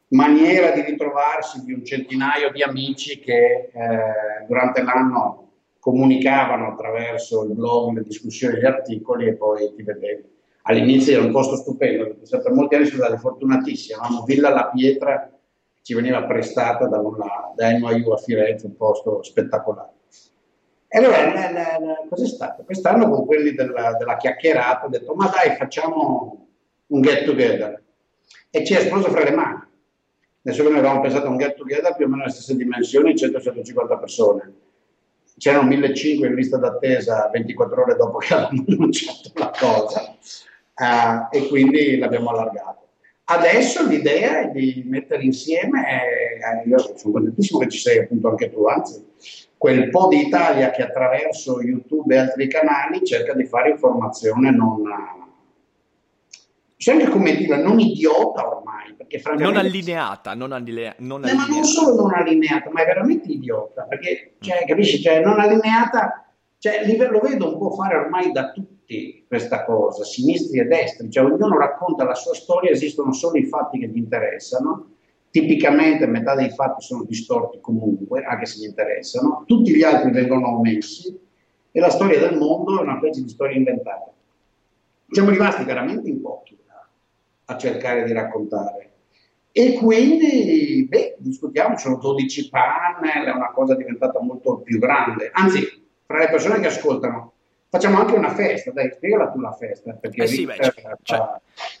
maniera 0.08 0.70
di 0.70 0.80
ritrovarsi 0.80 1.64
di 1.64 1.72
un 1.72 1.84
centinaio 1.84 2.50
di 2.50 2.62
amici 2.62 3.20
che 3.20 3.70
eh, 3.72 4.46
durante 4.48 4.82
l'anno 4.82 5.50
comunicavano 5.78 6.72
attraverso 6.72 7.44
il 7.44 7.54
blog, 7.54 7.98
le 7.98 8.02
discussioni, 8.02 8.58
gli 8.58 8.64
articoli 8.64 9.28
e 9.28 9.34
poi 9.34 9.72
ti 9.74 9.82
vedevi 9.82 10.36
all'inizio 10.68 11.14
era 11.14 11.24
un 11.24 11.32
posto 11.32 11.56
stupendo, 11.56 12.16
per 12.28 12.52
molti 12.52 12.74
anni 12.74 12.86
sono 12.86 13.02
stati 13.02 13.18
fortunatissimi, 13.18 13.98
avevamo 13.98 14.24
Villa 14.24 14.50
La 14.50 14.68
Pietra, 14.68 15.30
ci 15.82 15.94
veniva 15.94 16.22
prestata 16.24 16.86
da, 16.86 16.98
una, 16.98 17.52
da 17.54 17.70
NYU 17.70 18.10
a 18.10 18.16
Firenze, 18.18 18.66
un 18.66 18.76
posto 18.76 19.22
spettacolare. 19.22 19.92
E 20.90 20.98
allora 20.98 21.16
cos'è 22.08 22.26
stato? 22.26 22.62
Quest'anno 22.64 23.08
con 23.10 23.26
quelli 23.26 23.52
della, 23.52 23.94
della 23.98 24.16
chiacchierata 24.16 24.86
ho 24.86 24.88
detto 24.88 25.14
ma 25.14 25.28
dai 25.28 25.54
facciamo 25.56 26.46
un 26.86 27.00
get 27.02 27.24
together 27.24 27.82
e 28.48 28.64
ci 28.64 28.72
è 28.72 28.78
esploso 28.78 29.10
fra 29.10 29.22
le 29.22 29.30
mani. 29.30 29.66
Adesso 30.44 30.62
che 30.62 30.68
noi 30.70 30.78
avevamo 30.78 31.00
pensato 31.00 31.26
a 31.26 31.30
un 31.30 31.36
get 31.36 31.56
together 31.56 31.94
più 31.94 32.06
o 32.06 32.08
meno 32.08 32.22
nelle 32.22 32.32
stesse 32.32 32.56
dimensioni, 32.56 33.14
100-150 33.14 34.00
persone 34.00 34.52
c'erano 35.36 35.68
1500 35.68 36.26
in 36.26 36.34
lista 36.34 36.56
d'attesa 36.56 37.28
24 37.32 37.82
ore 37.82 37.94
dopo 37.94 38.18
che 38.18 38.34
avevamo 38.34 38.64
annunciato 38.66 39.30
la 39.34 39.52
cosa 39.56 40.16
uh, 40.78 41.28
e 41.30 41.48
quindi 41.48 41.98
l'abbiamo 41.98 42.30
allargato. 42.30 42.86
Adesso 43.24 43.86
l'idea 43.86 44.40
è 44.40 44.50
di 44.50 44.84
mettere 44.86 45.22
insieme, 45.22 45.84
eh, 45.86 46.68
io 46.68 46.78
sono 46.96 47.12
contentissimo 47.12 47.58
che 47.58 47.68
ci 47.68 47.78
sei 47.78 47.98
appunto 47.98 48.30
anche 48.30 48.50
tu, 48.50 48.64
anzi, 48.64 49.04
quel 49.58 49.90
po' 49.90 50.08
di 50.08 50.26
Italia 50.26 50.70
che 50.70 50.82
attraverso 50.82 51.60
YouTube 51.60 52.14
e 52.14 52.18
altri 52.18 52.48
canali 52.48 53.04
cerca 53.04 53.34
di 53.34 53.44
fare 53.44 53.70
informazione 53.70 54.50
non, 54.50 54.82
c'è 56.78 56.92
anche 56.92 57.08
come 57.08 57.34
dire, 57.34 57.60
non 57.60 57.80
idiota 57.80 58.56
ormai, 58.56 58.94
perché 58.96 59.18
francamente... 59.18 59.58
Non 59.58 59.66
allineata, 59.66 60.34
non, 60.34 60.52
allinea, 60.52 60.94
non 60.98 61.24
allineata. 61.24 61.50
ma 61.50 61.54
non 61.54 61.64
solo 61.64 61.96
non 61.96 62.14
allineata, 62.14 62.70
ma 62.70 62.82
è 62.82 62.86
veramente 62.86 63.32
idiota, 63.32 63.82
perché, 63.82 64.34
cioè, 64.38 64.64
capisci, 64.64 65.02
cioè, 65.02 65.20
non 65.20 65.40
allineata, 65.40 66.27
cioè, 66.58 66.84
lo 67.10 67.20
vedo 67.20 67.52
un 67.52 67.58
po' 67.58 67.70
fare 67.70 67.96
ormai 67.96 68.32
da 68.32 68.50
tutti 68.50 69.24
questa 69.26 69.64
cosa, 69.64 70.04
sinistri 70.04 70.58
e 70.58 70.64
destri, 70.64 71.10
cioè 71.10 71.24
ognuno 71.24 71.58
racconta 71.58 72.04
la 72.04 72.14
sua 72.14 72.34
storia, 72.34 72.70
esistono 72.70 73.12
solo 73.12 73.38
i 73.38 73.46
fatti 73.46 73.78
che 73.78 73.88
gli 73.88 73.98
interessano, 73.98 74.94
tipicamente 75.30 76.06
metà 76.06 76.34
dei 76.34 76.50
fatti 76.50 76.82
sono 76.82 77.04
distorti 77.04 77.60
comunque, 77.60 78.22
anche 78.22 78.46
se 78.46 78.60
gli 78.60 78.68
interessano, 78.68 79.44
tutti 79.46 79.74
gli 79.74 79.82
altri 79.82 80.10
vengono 80.10 80.56
omessi 80.56 81.18
e 81.70 81.80
la 81.80 81.90
storia 81.90 82.18
del 82.18 82.38
mondo 82.38 82.78
è 82.78 82.82
una 82.82 82.96
specie 82.96 83.22
di 83.22 83.28
storia 83.28 83.56
inventata. 83.56 84.12
Siamo 85.10 85.30
rimasti 85.30 85.64
veramente 85.64 86.08
in 86.08 86.20
pochi 86.20 86.56
a 87.50 87.56
cercare 87.56 88.04
di 88.04 88.12
raccontare. 88.12 88.92
E 89.52 89.74
quindi, 89.74 90.86
beh, 90.88 91.16
discutiamo, 91.18 91.76
sono 91.76 91.96
12 91.96 92.48
panel, 92.50 93.24
è 93.24 93.30
una 93.30 93.50
cosa 93.52 93.74
diventata 93.74 94.20
molto 94.20 94.58
più 94.58 94.78
grande. 94.78 95.30
Anzi, 95.32 95.87
fra 96.08 96.18
le 96.18 96.30
persone 96.30 96.58
che 96.58 96.68
ascoltano, 96.68 97.34
Facciamo 97.70 97.98
anche 97.98 98.14
una 98.14 98.34
festa, 98.34 98.70
dai, 98.70 98.90
spiegala 98.90 99.28
tu 99.28 99.40
la 99.40 99.52
festa. 99.52 99.92
Perché 99.92 100.22
eh 100.22 100.26
sì, 100.26 100.46
beh, 100.46 100.56
c'è, 100.56 100.72
c'è, 101.02 101.22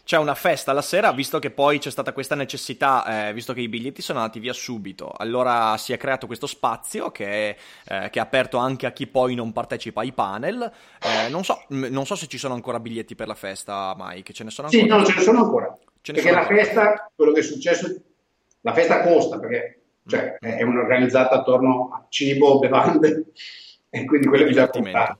c'è, 0.04 0.18
una 0.18 0.34
festa 0.34 0.74
la 0.74 0.82
sera, 0.82 1.12
visto 1.12 1.38
che 1.38 1.50
poi 1.50 1.78
c'è 1.78 1.90
stata 1.90 2.12
questa 2.12 2.34
necessità, 2.34 3.28
eh, 3.28 3.32
visto 3.32 3.54
che 3.54 3.62
i 3.62 3.70
biglietti 3.70 4.02
sono 4.02 4.18
andati 4.18 4.38
via 4.38 4.52
subito. 4.52 5.10
Allora 5.16 5.78
si 5.78 5.94
è 5.94 5.96
creato 5.96 6.26
questo 6.26 6.46
spazio 6.46 7.10
che, 7.10 7.48
eh, 7.88 8.10
che 8.10 8.18
è 8.18 8.20
aperto 8.20 8.58
anche 8.58 8.84
a 8.84 8.92
chi 8.92 9.06
poi 9.06 9.34
non 9.34 9.54
partecipa 9.54 10.02
ai 10.02 10.12
panel. 10.12 10.70
Eh, 11.00 11.30
non 11.30 11.42
so, 11.42 11.62
non, 11.68 12.04
so, 12.04 12.16
se 12.16 12.26
ci 12.26 12.36
sono 12.36 12.52
ancora 12.52 12.80
biglietti 12.80 13.14
per 13.14 13.26
la 13.26 13.34
festa, 13.34 13.94
Mike, 13.96 14.34
ce 14.34 14.44
ne 14.44 14.50
sono 14.50 14.68
ancora? 14.68 14.84
Sì, 14.84 14.90
no, 14.90 15.04
ce 15.06 15.14
ne 15.14 15.22
sono 15.22 15.42
ancora. 15.42 15.78
Ce 16.02 16.12
perché 16.12 16.30
la 16.30 16.40
ancora. 16.40 16.64
festa, 16.64 17.10
quello 17.16 17.32
che 17.32 17.40
è 17.40 17.44
successo, 17.44 17.86
la 18.60 18.74
festa 18.74 19.00
costa, 19.00 19.38
perché 19.38 19.84
cioè, 20.06 20.36
mm. 20.44 20.48
è 20.50 20.64
organizzata 20.64 21.36
attorno 21.36 21.88
a 21.94 22.04
cibo, 22.10 22.58
bevande, 22.58 23.32
e 23.90 24.04
quindi 24.04 24.26
quello 24.26 24.44
che 24.44 24.48
bisogna 24.50 24.70
comprare. 24.70 25.18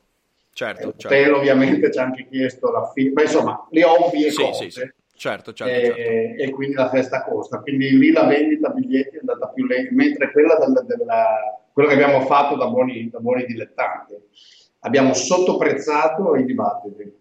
Certo, 0.53 0.95
certo. 0.97 1.07
Hotel 1.07 1.33
ovviamente 1.35 1.93
ci 1.93 1.99
ha 1.99 2.03
anche 2.03 2.27
chiesto 2.29 2.71
la 2.73 2.91
fine, 2.93 3.13
ma 3.13 3.23
insomma 3.23 3.67
le 3.71 3.85
ovvie 3.85 4.31
sì, 4.31 4.43
cose. 4.43 4.71
Sì, 4.71 4.81
sì. 4.81 4.93
Certo, 5.15 5.53
certo, 5.53 5.73
e, 5.73 5.85
certo. 5.85 6.43
e, 6.43 6.51
quindi 6.51 6.75
la 6.75 6.89
festa 6.89 7.25
costa. 7.25 7.61
Quindi 7.61 7.97
lì 7.97 8.13
la 8.13 8.25
vendita 8.25 8.71
biglietti 8.71 9.17
è 9.17 9.19
andata 9.21 9.49
più 9.49 9.67
lenta, 9.67 9.93
mentre 9.93 10.31
quella 10.31 10.57
della, 10.57 10.83
della, 10.83 11.27
quello 11.73 11.89
che 11.89 11.95
abbiamo 11.95 12.21
fatto 12.23 12.57
da 12.57 12.69
buoni, 12.69 13.09
da 13.11 13.19
buoni 13.19 13.45
dilettanti. 13.45 14.15
Abbiamo 14.81 15.15
sottoprezzato 15.15 16.37
i 16.37 16.45
dibattiti 16.45 17.13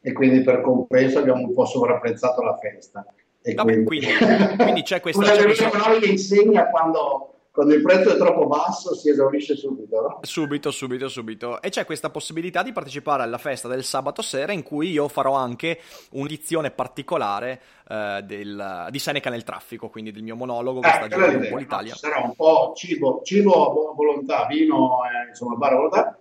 e 0.00 0.12
quindi 0.12 0.42
per 0.42 0.60
compenso 0.62 1.18
abbiamo 1.18 1.42
un 1.42 1.52
po' 1.52 1.66
sovrapprezzato 1.66 2.42
la 2.42 2.56
festa. 2.56 3.04
E 3.42 3.54
Vabbè, 3.54 3.82
quindi... 3.84 4.06
quindi, 4.06 4.56
quindi 4.56 4.82
c'è 4.82 5.00
questa... 5.02 5.22
Una 5.22 5.36
delle 5.36 5.54
parole 5.54 5.98
che 5.98 6.10
insegna 6.10 6.68
quando 6.68 7.35
quando 7.56 7.72
il 7.72 7.80
prezzo 7.80 8.12
è 8.12 8.18
troppo 8.18 8.46
basso 8.46 8.94
si 8.94 9.08
esaurisce 9.08 9.56
subito, 9.56 10.00
no? 10.02 10.18
Subito, 10.20 10.70
subito, 10.70 11.08
subito. 11.08 11.62
E 11.62 11.70
c'è 11.70 11.86
questa 11.86 12.10
possibilità 12.10 12.62
di 12.62 12.70
partecipare 12.70 13.22
alla 13.22 13.38
festa 13.38 13.66
del 13.66 13.82
sabato 13.82 14.20
sera 14.20 14.52
in 14.52 14.62
cui 14.62 14.90
io 14.90 15.08
farò 15.08 15.32
anche 15.32 15.80
un'edizione 16.10 16.70
particolare 16.70 17.62
eh, 17.88 18.22
del, 18.26 18.88
di 18.90 18.98
Seneca 18.98 19.30
nel 19.30 19.42
traffico, 19.42 19.88
quindi 19.88 20.12
del 20.12 20.22
mio 20.22 20.36
monologo 20.36 20.80
che 20.80 20.88
eh, 20.88 20.92
sta 20.92 21.08
girando 21.08 21.38
un 21.38 21.48
po' 21.48 21.56
l'Italia. 21.56 21.94
Sarà 21.94 22.18
un 22.18 22.34
po' 22.34 22.74
cibo, 22.76 23.22
cibo 23.24 23.90
a 23.90 23.94
volontà, 23.94 24.44
vino, 24.44 24.98
eh, 25.06 25.28
insomma, 25.30 25.54
bar 25.54 25.72
a 25.72 25.76
volontà. 25.76 26.18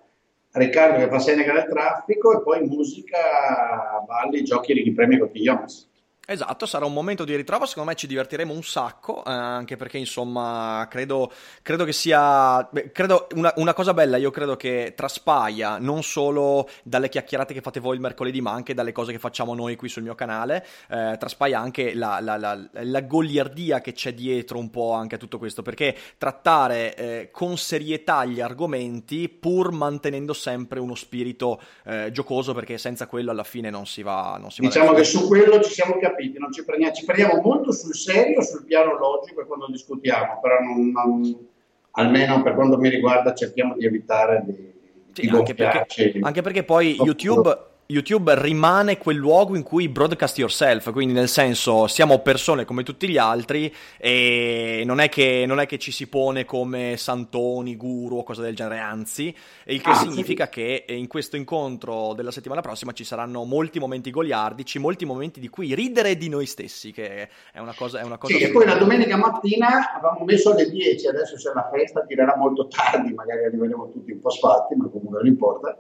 Riccardo 0.52 1.00
che 1.00 1.10
fa 1.10 1.20
Seneca 1.20 1.52
nel 1.52 1.68
traffico 1.68 2.32
e 2.32 2.42
poi 2.44 2.66
musica, 2.66 4.02
balli, 4.08 4.42
giochi 4.42 4.72
e 4.72 4.94
premi 4.94 5.20
cotiglions. 5.20 5.90
Esatto, 6.28 6.66
sarà 6.66 6.86
un 6.86 6.94
momento 6.94 7.24
di 7.24 7.36
ritrovo, 7.36 7.68
secondo 7.68 7.90
me 7.90 7.96
ci 7.96 8.08
divertiremo 8.08 8.52
un 8.52 8.64
sacco, 8.64 9.20
eh, 9.20 9.32
anche 9.32 9.76
perché 9.76 10.00
insomma 10.00 10.88
credo, 10.90 11.32
credo 11.62 11.84
che 11.84 11.94
sia, 11.94 12.68
beh, 12.72 12.92
credo 12.92 13.28
una, 13.36 13.54
una, 13.58 13.76
cosa 13.76 13.94
bella, 13.94 14.18
io 14.18 14.32
credo 14.32 14.56
che 14.56 14.94
traspaia 14.96 15.78
non 15.78 16.02
solo 16.02 16.68
dalle 16.82 17.10
chiacchierate 17.10 17.54
che 17.54 17.62
fate 17.62 17.80
voi 17.80 17.94
il 17.94 18.02
mercoledì, 18.02 18.42
ma 18.42 18.52
anche 18.52 18.74
dalle 18.74 18.92
cose 18.92 19.12
che 19.12 19.20
facciamo 19.20 19.54
noi 19.54 19.76
qui 19.76 19.88
sul 19.88 20.02
mio 20.02 20.16
canale, 20.16 20.66
eh, 20.90 21.16
traspaia 21.20 21.60
anche 21.60 21.94
la, 21.94 22.20
la, 22.20 22.38
la, 22.38 22.70
la, 22.72 23.02
goliardia 23.02 23.80
che 23.80 23.94
c'è 23.94 24.16
dietro 24.16 24.58
un 24.58 24.72
po' 24.72 24.94
anche 24.94 25.16
a 25.16 25.18
tutto 25.20 25.38
questo, 25.38 25.62
perché 25.62 25.96
trattare 26.18 26.96
eh, 26.96 27.30
con 27.32 27.56
serietà 27.56 28.26
gli 28.26 28.42
argomenti 28.42 29.30
pur 29.30 29.72
mantenendo 29.72 30.34
sempre 30.34 30.80
uno 30.80 30.96
spirito 30.96 31.62
eh, 31.84 32.10
giocoso, 32.12 32.56
perché 32.56 32.80
senza 32.80 33.06
quello 33.06 33.30
alla 33.30 33.44
fine 33.44 33.70
non 33.70 33.86
si 33.86 34.02
va... 34.02 34.38
Non 34.40 34.50
si 34.50 34.62
diciamo 34.62 34.92
va 34.92 34.96
che 34.96 35.04
su 35.04 35.28
quello 35.28 35.62
ci 35.62 35.72
siamo 35.72 36.00
capiti 36.00 36.14
capiti, 36.16 36.40
non 36.40 36.52
ci 36.52 36.64
prendiamo, 36.64 36.94
ci 36.94 37.06
prendiamo 37.06 37.42
molto 37.42 37.72
sul 37.72 37.94
serio, 37.94 38.42
sul 38.42 38.64
piano 38.64 38.98
logico 38.98 39.46
quando 39.46 39.68
discutiamo, 39.70 40.40
però 40.42 40.60
non, 40.62 40.90
non, 40.90 41.48
almeno 41.92 42.42
per 42.42 42.56
quanto 42.56 42.78
mi 42.78 42.90
riguarda 42.90 43.34
cerchiamo 43.34 43.76
di 43.76 43.86
evitare 43.86 44.44
di, 44.46 44.74
sì, 45.12 45.22
di 45.22 45.30
anche, 45.30 45.54
perché, 45.54 46.20
anche 46.22 46.42
perché 46.42 46.64
poi 46.64 46.96
YouTube 46.96 47.74
YouTube 47.88 48.34
rimane 48.42 48.98
quel 48.98 49.18
luogo 49.18 49.56
in 49.56 49.62
cui 49.62 49.88
broadcast 49.90 50.40
yourself, 50.40 50.92
quindi 50.92 51.14
nel 51.14 51.28
senso 51.28 51.86
siamo 51.86 52.18
persone 52.20 52.66
come 52.66 52.82
tutti 52.82 53.08
gli 53.08 53.18
altri 53.18 53.72
e 54.00 54.82
non 54.86 55.00
è 55.00 55.08
che, 55.08 55.44
non 55.46 55.60
è 55.60 55.68
che 55.68 55.78
ci 55.78 55.92
si 55.92 56.08
pone 56.08 56.46
come 56.46 56.98
santoni, 56.98 57.76
guru 57.76 58.18
o 58.18 58.24
cose 58.24 58.42
del 58.42 58.56
genere, 58.56 58.80
anzi, 58.80 59.36
il 59.66 59.82
che 59.82 59.90
ah, 59.92 59.96
significa 59.96 60.46
sì. 60.46 60.52
che 60.52 60.86
in 60.88 61.06
questo 61.08 61.36
incontro 61.36 62.14
della 62.14 62.32
settimana 62.32 62.62
prossima 62.62 62.92
ci 62.92 63.04
saranno 63.04 63.44
molti 63.44 63.78
momenti 63.78 64.10
goliardici, 64.10 64.80
molti 64.80 65.06
momenti 65.06 65.40
di 65.40 65.50
cui 65.50 65.76
ridere 65.76 66.18
di 66.18 66.28
noi 66.28 66.48
stessi, 66.48 66.92
che 66.92 67.30
è 67.52 67.60
una 67.60 67.76
cosa... 67.76 68.00
È 68.00 68.04
una 68.04 68.18
cosa 68.18 68.36
sì, 68.36 68.42
e 68.42 68.50
poi 68.50 68.66
la 68.66 68.78
domenica 68.78 69.16
mattina 69.16 69.94
avevamo 69.94 70.26
messo 70.26 70.52
alle 70.52 70.72
10, 70.72 71.08
adesso 71.08 71.36
c'è 71.36 71.54
la 71.54 71.70
festa, 71.72 72.04
tirerà 72.04 72.36
molto 72.36 72.68
tardi, 72.68 73.14
magari 73.14 73.46
arriveremo 73.46 73.92
tutti 73.92 74.12
un 74.12 74.20
po' 74.20 74.32
sfatti, 74.32 74.74
ma 74.76 74.90
comunque 74.90 75.20
non 75.20 75.28
importa 75.28 75.78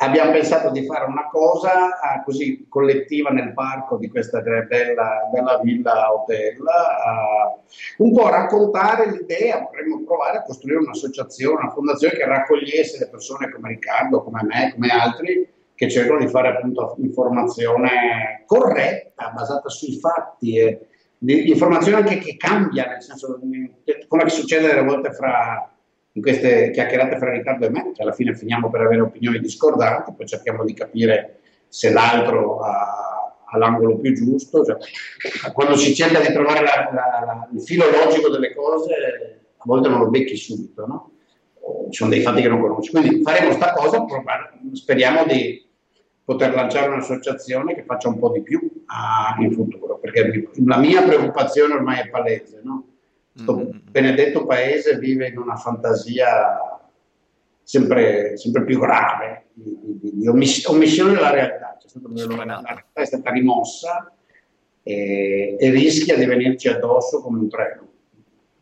abbiamo 0.00 0.32
pensato 0.32 0.70
di 0.70 0.84
fare 0.84 1.06
una 1.06 1.28
cosa 1.30 1.86
uh, 1.86 2.24
così 2.24 2.66
collettiva 2.68 3.30
nel 3.30 3.52
parco 3.52 3.96
di 3.96 4.08
questa 4.08 4.40
bella, 4.40 5.28
bella 5.32 5.58
villa 5.62 6.12
hotel, 6.12 6.58
uh, 6.58 8.04
un 8.04 8.12
po' 8.12 8.28
raccontare 8.28 9.10
l'idea, 9.10 9.60
vorremmo 9.60 10.04
provare 10.04 10.38
a 10.38 10.42
costruire 10.42 10.80
un'associazione, 10.80 11.62
una 11.62 11.72
fondazione 11.72 12.16
che 12.16 12.26
raccogliesse 12.26 12.98
le 12.98 13.08
persone 13.08 13.50
come 13.50 13.70
Riccardo, 13.70 14.22
come 14.22 14.42
me, 14.44 14.72
come 14.74 14.88
altri, 14.88 15.48
che 15.74 15.90
cercano 15.90 16.18
di 16.18 16.28
fare 16.28 16.48
appunto 16.48 16.94
informazione 16.98 18.42
corretta, 18.46 19.30
basata 19.30 19.68
sui 19.68 19.98
fatti, 19.98 20.58
e 20.58 20.86
di, 21.18 21.50
informazione 21.50 21.98
anche 21.98 22.18
che 22.18 22.36
cambia, 22.36 22.86
nel 22.86 23.02
senso, 23.02 23.40
come 24.06 24.28
succede 24.28 24.68
delle 24.68 24.84
volte 24.84 25.12
fra 25.12 25.72
in 26.12 26.22
queste 26.22 26.70
chiacchierate 26.70 27.16
fra 27.18 27.30
Riccardo 27.30 27.66
e 27.66 27.70
me, 27.70 27.92
che 27.92 28.02
alla 28.02 28.12
fine 28.12 28.34
finiamo 28.34 28.70
per 28.70 28.80
avere 28.80 29.02
opinioni 29.02 29.38
discordanti, 29.38 30.14
poi 30.16 30.26
cerchiamo 30.26 30.64
di 30.64 30.74
capire 30.74 31.40
se 31.68 31.92
l'altro 31.92 32.60
ha, 32.60 33.36
ha 33.44 33.58
l'angolo 33.58 33.98
più 33.98 34.12
giusto. 34.14 34.64
Cioè, 34.64 34.76
quando 35.52 35.76
si 35.76 35.94
cerca 35.94 36.20
di 36.20 36.32
trovare 36.32 36.60
la, 36.60 36.90
la, 36.92 37.24
la, 37.24 37.48
il 37.52 37.60
filo 37.60 37.84
logico 37.90 38.30
delle 38.30 38.54
cose, 38.54 39.40
a 39.56 39.62
volte 39.64 39.88
non 39.88 40.00
lo 40.00 40.08
becchi 40.08 40.36
subito, 40.36 40.86
no? 40.86 41.12
Ci 41.90 41.98
sono 41.98 42.10
dei 42.10 42.22
fatti 42.22 42.40
che 42.42 42.48
non 42.48 42.60
conosci. 42.60 42.90
Quindi 42.90 43.22
faremo 43.22 43.48
questa 43.48 43.72
cosa, 43.72 44.04
speriamo 44.72 45.24
di 45.24 45.66
poter 46.24 46.54
lanciare 46.54 46.88
un'associazione 46.88 47.74
che 47.74 47.84
faccia 47.84 48.08
un 48.08 48.18
po' 48.18 48.30
di 48.30 48.42
più 48.42 48.60
in 49.38 49.52
futuro, 49.52 49.98
perché 49.98 50.48
la 50.64 50.78
mia 50.78 51.02
preoccupazione 51.02 51.74
ormai 51.74 52.00
è 52.00 52.08
palese, 52.08 52.60
no? 52.64 52.87
Questo 53.38 53.56
mm-hmm. 53.56 53.78
benedetto 53.90 54.44
paese 54.44 54.98
vive 54.98 55.28
in 55.28 55.38
una 55.38 55.56
fantasia 55.56 56.58
sempre, 57.62 58.36
sempre 58.36 58.64
più 58.64 58.80
grave 58.80 59.46
di, 59.52 59.78
di, 59.80 60.10
di 60.14 60.28
omiss- 60.28 60.66
omissione 60.66 61.12
della 61.12 61.30
realtà. 61.30 61.78
la, 61.92 62.44
la 62.44 62.62
realtà 62.62 63.00
è 63.00 63.04
stata 63.04 63.30
rimossa 63.30 64.12
e, 64.82 65.56
e, 65.58 65.70
rischia 65.70 66.16
di 66.16 66.24
venirci 66.24 66.68
addosso 66.68 67.20
come 67.20 67.38
un 67.38 67.48
treno. 67.48 67.88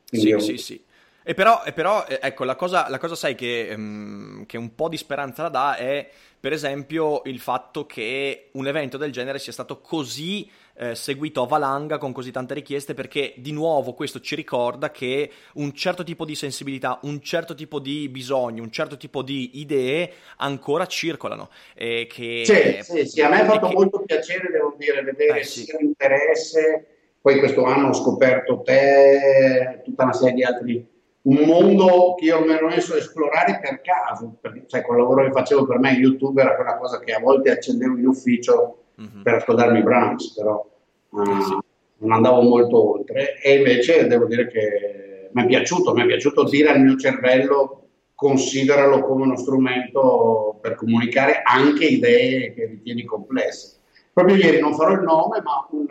Quindi 0.09 0.27
sì, 0.27 0.33
io... 0.33 0.39
sì, 0.41 0.57
sì. 0.59 0.85
E 1.29 1.35
però, 1.35 1.65
e 1.65 1.73
però 1.73 2.05
eh, 2.07 2.21
ecco, 2.23 2.45
la 2.45 2.55
cosa, 2.55 2.89
la 2.89 2.99
cosa 2.99 3.17
sai 3.17 3.35
che, 3.35 3.73
um, 3.75 4.47
che, 4.47 4.59
un 4.59 4.77
po' 4.77 4.89
di 4.89 4.97
speranza 4.97 5.43
la 5.43 5.49
dà 5.49 5.77
è, 5.77 6.09
per 6.39 6.53
esempio, 6.53 7.23
il 7.25 7.41
fatto 7.41 7.87
che 7.87 8.51
un 8.53 8.67
evento 8.67 8.97
del 8.97 9.11
genere 9.11 9.39
sia 9.39 9.53
stato 9.53 9.81
così 9.81 10.49
eh, 10.79 10.95
seguito 10.95 11.43
a 11.43 11.47
valanga 11.47 11.99
con 11.99 12.13
così 12.13 12.31
tante 12.31 12.55
richieste, 12.55 12.95
perché 12.95 13.35
di 13.37 13.53
nuovo 13.53 13.95
questo 13.95 14.21
ci 14.21 14.35
ricorda 14.35 14.91
che 14.91 15.31
un 15.55 15.73
certo 15.73 16.05
tipo 16.05 16.25
di 16.25 16.35
sensibilità, 16.35 16.99
un 17.03 17.21
certo 17.21 17.55
tipo 17.55 17.81
di 17.81 18.09
bisogni, 18.09 18.61
un 18.61 18.71
certo 18.71 18.97
tipo 18.97 19.23
di 19.23 19.59
idee 19.61 20.13
ancora 20.37 20.87
circolano. 20.87 21.51
E 21.75 22.07
che, 22.11 22.43
sì, 22.45 22.83
sì, 22.83 23.07
sì, 23.07 23.23
a 23.23 23.29
me 23.29 23.41
ha 23.41 23.45
fatto 23.47 23.69
che... 23.69 23.75
molto 23.75 24.03
piacere, 24.03 24.51
devo 24.51 24.75
dire, 24.79 25.03
vedere 25.03 25.41
eh, 25.41 25.45
sì. 25.45 25.63
sia 25.63 25.79
l'interesse. 25.79 26.87
Poi 27.21 27.39
questo 27.39 27.65
anno 27.65 27.89
ho 27.89 27.93
scoperto 27.93 28.63
te, 28.63 29.81
tutta 29.83 30.05
una 30.05 30.13
serie 30.13 30.35
di 30.35 30.45
altri 30.45 30.87
un 31.27 31.45
mondo 31.45 32.15
che 32.17 32.27
io 32.27 32.41
mi 32.45 32.53
ero 32.53 32.69
messo 32.69 32.95
a 32.95 32.99
esplorare 32.99 33.59
per 33.61 33.81
caso, 33.81 34.37
perché 34.41 34.65
cioè, 34.67 34.83
con 34.83 34.97
il 34.97 35.03
lavoro 35.03 35.25
che 35.25 35.33
facevo 35.33 35.67
per 35.67 35.79
me 35.79 35.91
YouTube 35.93 36.41
era 36.41 36.55
quella 36.55 36.77
cosa 36.77 37.01
che 37.01 37.13
a 37.13 37.21
volte 37.21 37.51
accendevo 37.51 37.97
in 37.97 38.07
ufficio 38.07 38.85
mm-hmm. 39.01 39.23
per 39.23 39.35
ascoltarmi 39.35 39.79
i 39.79 39.83
Brahms, 39.83 40.35
però 40.35 40.65
uh, 41.11 41.43
sì. 41.43 41.59
non 41.99 42.13
andavo 42.13 42.43
molto 42.43 42.93
oltre 42.93 43.41
e 43.41 43.57
invece 43.57 44.07
devo 44.07 44.27
dire 44.27 44.47
che 44.47 45.31
mi 45.33 45.43
è 45.43 45.47
piaciuto, 45.47 45.93
mi 45.95 46.03
è 46.03 46.07
piaciuto 46.07 46.45
dire 46.45 46.69
al 46.69 46.81
mio 46.81 46.97
cervello 46.97 47.81
consideralo 48.15 49.03
come 49.03 49.25
uno 49.25 49.37
strumento 49.37 50.59
per 50.63 50.77
comunicare 50.77 51.43
anche 51.43 51.87
idee 51.87 52.55
che 52.55 52.67
ritieni 52.67 53.05
complesse. 53.05 53.75
Proprio 54.13 54.37
ieri, 54.37 54.61
non 54.61 54.75
farò 54.75 54.93
il 54.93 55.03
nome, 55.03 55.43
ma 55.43 55.67
un 55.71 55.87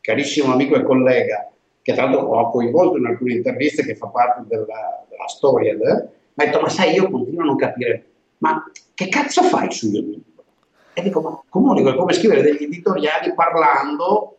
carissimo 0.00 0.52
amico 0.52 0.74
e 0.74 0.82
collega 0.82 1.51
che 1.82 1.94
tra 1.94 2.04
l'altro 2.04 2.28
ho 2.28 2.50
coinvolto 2.50 2.96
in 2.96 3.06
alcune 3.06 3.34
interviste 3.34 3.84
che 3.84 3.96
fa 3.96 4.06
parte 4.06 4.42
della, 4.46 5.04
della 5.08 5.26
storia, 5.26 5.72
eh? 5.72 5.76
mi 6.34 6.44
ha 6.44 6.46
detto, 6.46 6.60
ma 6.60 6.68
sai, 6.68 6.94
io 6.94 7.10
continuo 7.10 7.42
a 7.42 7.46
non 7.46 7.56
capire, 7.56 8.06
ma 8.38 8.70
che 8.94 9.08
cazzo 9.08 9.42
fai 9.42 9.70
su 9.70 9.88
YouTube? 9.88 10.22
E 10.94 11.02
dico, 11.02 11.20
ma 11.20 11.42
comunico, 11.48 11.90
è 11.90 11.96
come 11.96 12.12
scrivere 12.12 12.42
degli 12.42 12.64
editoriali 12.64 13.34
parlando, 13.34 14.36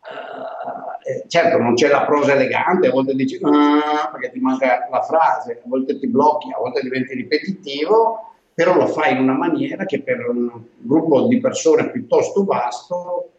uh, 0.00 1.28
certo 1.28 1.58
non 1.58 1.74
c'è 1.74 1.88
la 1.88 2.04
prosa 2.04 2.34
elegante, 2.34 2.88
a 2.88 2.92
volte 2.92 3.14
dici, 3.14 3.36
uh, 3.36 4.10
perché 4.12 4.32
ti 4.32 4.40
manca 4.40 4.86
la 4.90 5.02
frase, 5.02 5.60
a 5.64 5.68
volte 5.68 5.98
ti 5.98 6.08
blocchi, 6.08 6.52
a 6.52 6.58
volte 6.58 6.82
diventi 6.82 7.14
ripetitivo, 7.14 8.32
però 8.52 8.74
lo 8.74 8.86
fai 8.86 9.12
in 9.12 9.20
una 9.20 9.34
maniera 9.34 9.86
che 9.86 10.02
per 10.02 10.28
un 10.28 10.50
gruppo 10.76 11.26
di 11.26 11.40
persone 11.40 11.90
piuttosto 11.90 12.44
vasto 12.44 13.30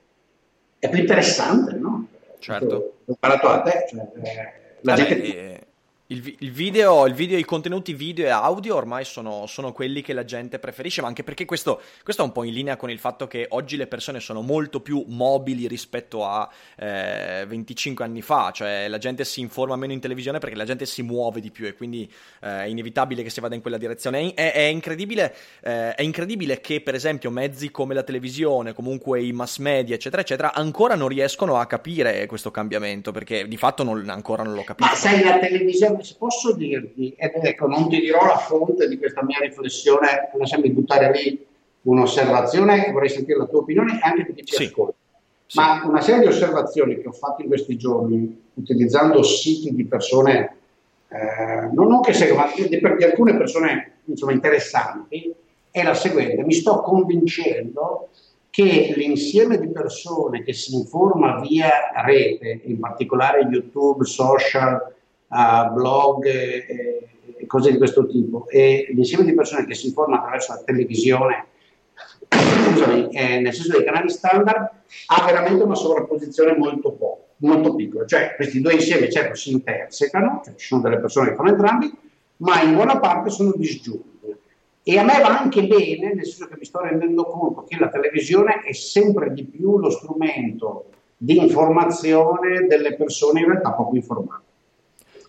è 0.80 0.90
più 0.90 1.00
interessante, 1.00 1.74
no? 1.76 2.08
Certo. 2.42 3.04
Ho 3.06 3.18
a 3.48 3.62
te, 3.62 3.86
cioè, 3.88 4.02
eh, 4.02 4.80
la 4.82 4.96
gente... 4.96 5.38
Eh 5.38 5.71
il, 6.12 6.36
il, 6.40 6.52
video, 6.52 7.06
il, 7.06 7.14
video, 7.14 7.38
i 7.38 7.46
contenuti 7.46 7.94
video 7.94 8.26
e 8.26 8.30
audio 8.30 8.76
ormai 8.76 9.06
sono, 9.06 9.46
sono, 9.48 9.72
quelli 9.72 10.02
che 10.02 10.12
la 10.12 10.26
gente 10.26 10.60
preferisce, 10.60 11.02
ma 11.02 11.08
anche 11.08 11.24
perché 11.24 11.46
questo, 11.46 11.82
questo, 12.04 12.22
è 12.22 12.26
un 12.26 12.34
po' 12.34 12.44
in 12.44 12.54
linea 12.54 12.76
con 12.76 12.90
il 12.90 13.00
fatto 13.00 13.28
che 13.28 13.46
oggi 13.50 13.78
le 13.78 13.88
persone 13.88 14.20
sono 14.20 14.42
molto 14.42 14.82
più 14.82 15.04
mobili 15.08 15.68
rispetto 15.68 16.26
a 16.26 16.50
eh, 16.78 17.46
25 17.48 18.04
anni 18.04 18.22
fa, 18.22 18.52
cioè 18.52 18.88
la 18.90 18.98
gente 18.98 19.24
si 19.24 19.40
informa 19.40 19.78
meno 19.78 19.94
in 19.94 20.02
televisione 20.02 20.40
perché 20.40 20.56
la 20.56 20.66
gente 20.66 20.86
si 20.86 21.02
muove 21.02 21.40
di 21.40 21.50
più 21.50 21.66
e 21.66 21.74
quindi 21.74 22.12
eh, 22.42 22.64
è 22.64 22.66
inevitabile 22.66 23.24
che 23.24 23.30
si 23.30 23.40
vada 23.40 23.56
in 23.56 23.62
quella 23.62 23.78
direzione. 23.78 24.34
È, 24.34 24.52
è, 24.52 24.64
incredibile, 24.64 25.34
eh, 25.62 25.96
è 25.96 26.02
incredibile 26.02 26.60
che 26.60 26.82
per 26.82 26.94
esempio 26.94 27.32
mezzi 27.32 27.72
come 27.72 27.94
la 27.94 28.04
televisione, 28.04 28.74
comunque 28.74 29.22
i 29.22 29.32
mass 29.32 29.60
media, 29.60 29.96
eccetera, 29.96 30.22
eccetera, 30.22 30.54
ancora 30.54 30.96
non 30.96 31.08
riescono 31.08 31.58
a 31.58 31.66
capire 31.66 32.26
questo 32.26 32.52
cambiamento 32.52 33.12
perché 33.14 33.48
di 33.48 33.58
fatto 33.58 33.84
non, 33.84 34.10
ancora 34.10 34.44
non 34.44 34.56
lo 34.56 34.64
capiscono. 34.66 34.92
Ma 34.92 34.98
sai, 34.98 35.24
la 35.24 35.40
televisione 35.40 36.00
se 36.04 36.16
posso 36.18 36.54
dirti, 36.54 37.14
ed 37.18 37.32
ecco, 37.34 37.68
non 37.68 37.90
ti 37.90 38.00
dirò 38.00 38.26
la 38.26 38.38
fonte 38.38 38.88
di 38.88 38.98
questa 38.98 39.24
mia 39.24 39.40
riflessione, 39.40 40.30
lasciami 40.38 40.70
buttare 40.70 41.12
lì 41.12 41.46
un'osservazione, 41.84 42.92
vorrei 42.92 43.10
sentire 43.10 43.38
la 43.38 43.46
tua 43.46 43.60
opinione 43.60 43.96
e 43.96 44.00
anche 44.02 44.26
di 44.26 44.34
chi 44.34 44.46
ci 44.46 44.56
sì. 44.56 44.64
ascolta. 44.66 44.96
Sì. 45.46 45.60
Ma 45.60 45.82
una 45.86 46.02
serie 46.02 46.22
di 46.22 46.28
osservazioni 46.28 47.02
che 47.02 47.08
ho 47.08 47.12
fatto 47.12 47.42
in 47.42 47.48
questi 47.48 47.78
giorni, 47.78 48.42
utilizzando 48.54 49.22
siti 49.24 49.74
di 49.74 49.86
persone, 49.86 50.56
eh, 51.10 51.70
non, 51.74 52.00
che 52.02 52.14
seguono, 52.14 52.46
ma 52.46 52.52
di, 52.56 52.70
di 52.70 53.04
alcune 53.04 53.36
persone 53.36 54.00
insomma, 54.06 54.32
interessanti, 54.32 55.34
è 55.70 55.84
la 55.84 55.94
seguente. 55.94 56.44
Mi 56.44 56.54
sto 56.54 56.82
convincendo 56.82 58.10
che 58.50 58.94
l'insieme 58.96 59.58
di 59.60 59.70
persone 59.70 60.44
che 60.44 60.54
si 60.54 60.76
informa 60.76 61.40
via 61.40 61.70
rete, 62.04 62.62
in 62.66 62.80
particolare 62.80 63.42
YouTube, 63.42 64.06
social, 64.06 64.94
uh, 65.32 65.74
blog 65.74 66.26
e, 66.26 66.66
e, 67.38 67.46
cose 67.48 67.72
di 67.72 67.78
questo 67.78 68.06
tipo 68.06 68.48
e 68.50 68.88
l'insieme 68.94 69.24
di 69.24 69.34
persone 69.34 69.66
che 69.66 69.74
si 69.74 69.88
informa 69.88 70.18
attraverso 70.18 70.54
la 70.54 70.62
televisione, 70.64 71.46
eh, 73.12 73.40
nel 73.40 73.54
senso 73.54 73.72
dei 73.72 73.84
canali 73.84 74.10
standard, 74.10 74.70
ha 75.08 75.26
veramente 75.26 75.64
una 75.64 75.76
sovrapposizione 75.76 76.56
molto, 76.56 76.92
po- 76.92 77.26
molto 77.38 77.76
piccola. 77.76 78.06
Cioè 78.06 78.36
questi 78.36 78.62
due 78.62 78.74
insieme 78.74 79.10
certo 79.10 79.36
si 79.36 79.52
intersecano, 79.52 80.42
cioè 80.44 80.56
ci 80.56 80.68
sono 80.68 80.82
delle 80.82 81.00
persone 81.00 81.30
che 81.30 81.36
fanno 81.36 81.50
entrambi, 81.50 81.92
ma 82.38 82.62
in 82.62 82.74
buona 82.74 83.00
parte 83.00 83.30
sono 83.30 83.54
disgiunti. 83.56 84.10
E 84.84 84.98
a 84.98 85.04
me 85.04 85.20
va 85.22 85.40
anche 85.40 85.68
bene, 85.68 86.14
nel 86.14 86.26
senso 86.26 86.48
che 86.48 86.56
mi 86.58 86.66
sto 86.66 86.82
rendendo 86.82 87.24
conto 87.26 87.66
che 87.68 87.78
la 87.78 87.90
televisione 87.90 88.62
è 88.62 88.74
sempre 88.74 89.32
di 89.32 89.44
più 89.44 89.78
lo 89.78 89.92
strumento 89.92 90.86
di 91.16 91.38
informazione 91.38 92.66
delle 92.66 92.96
persone 92.96 93.42
in 93.42 93.46
realtà 93.46 93.74
poco 93.74 93.96
informate. 93.96 94.51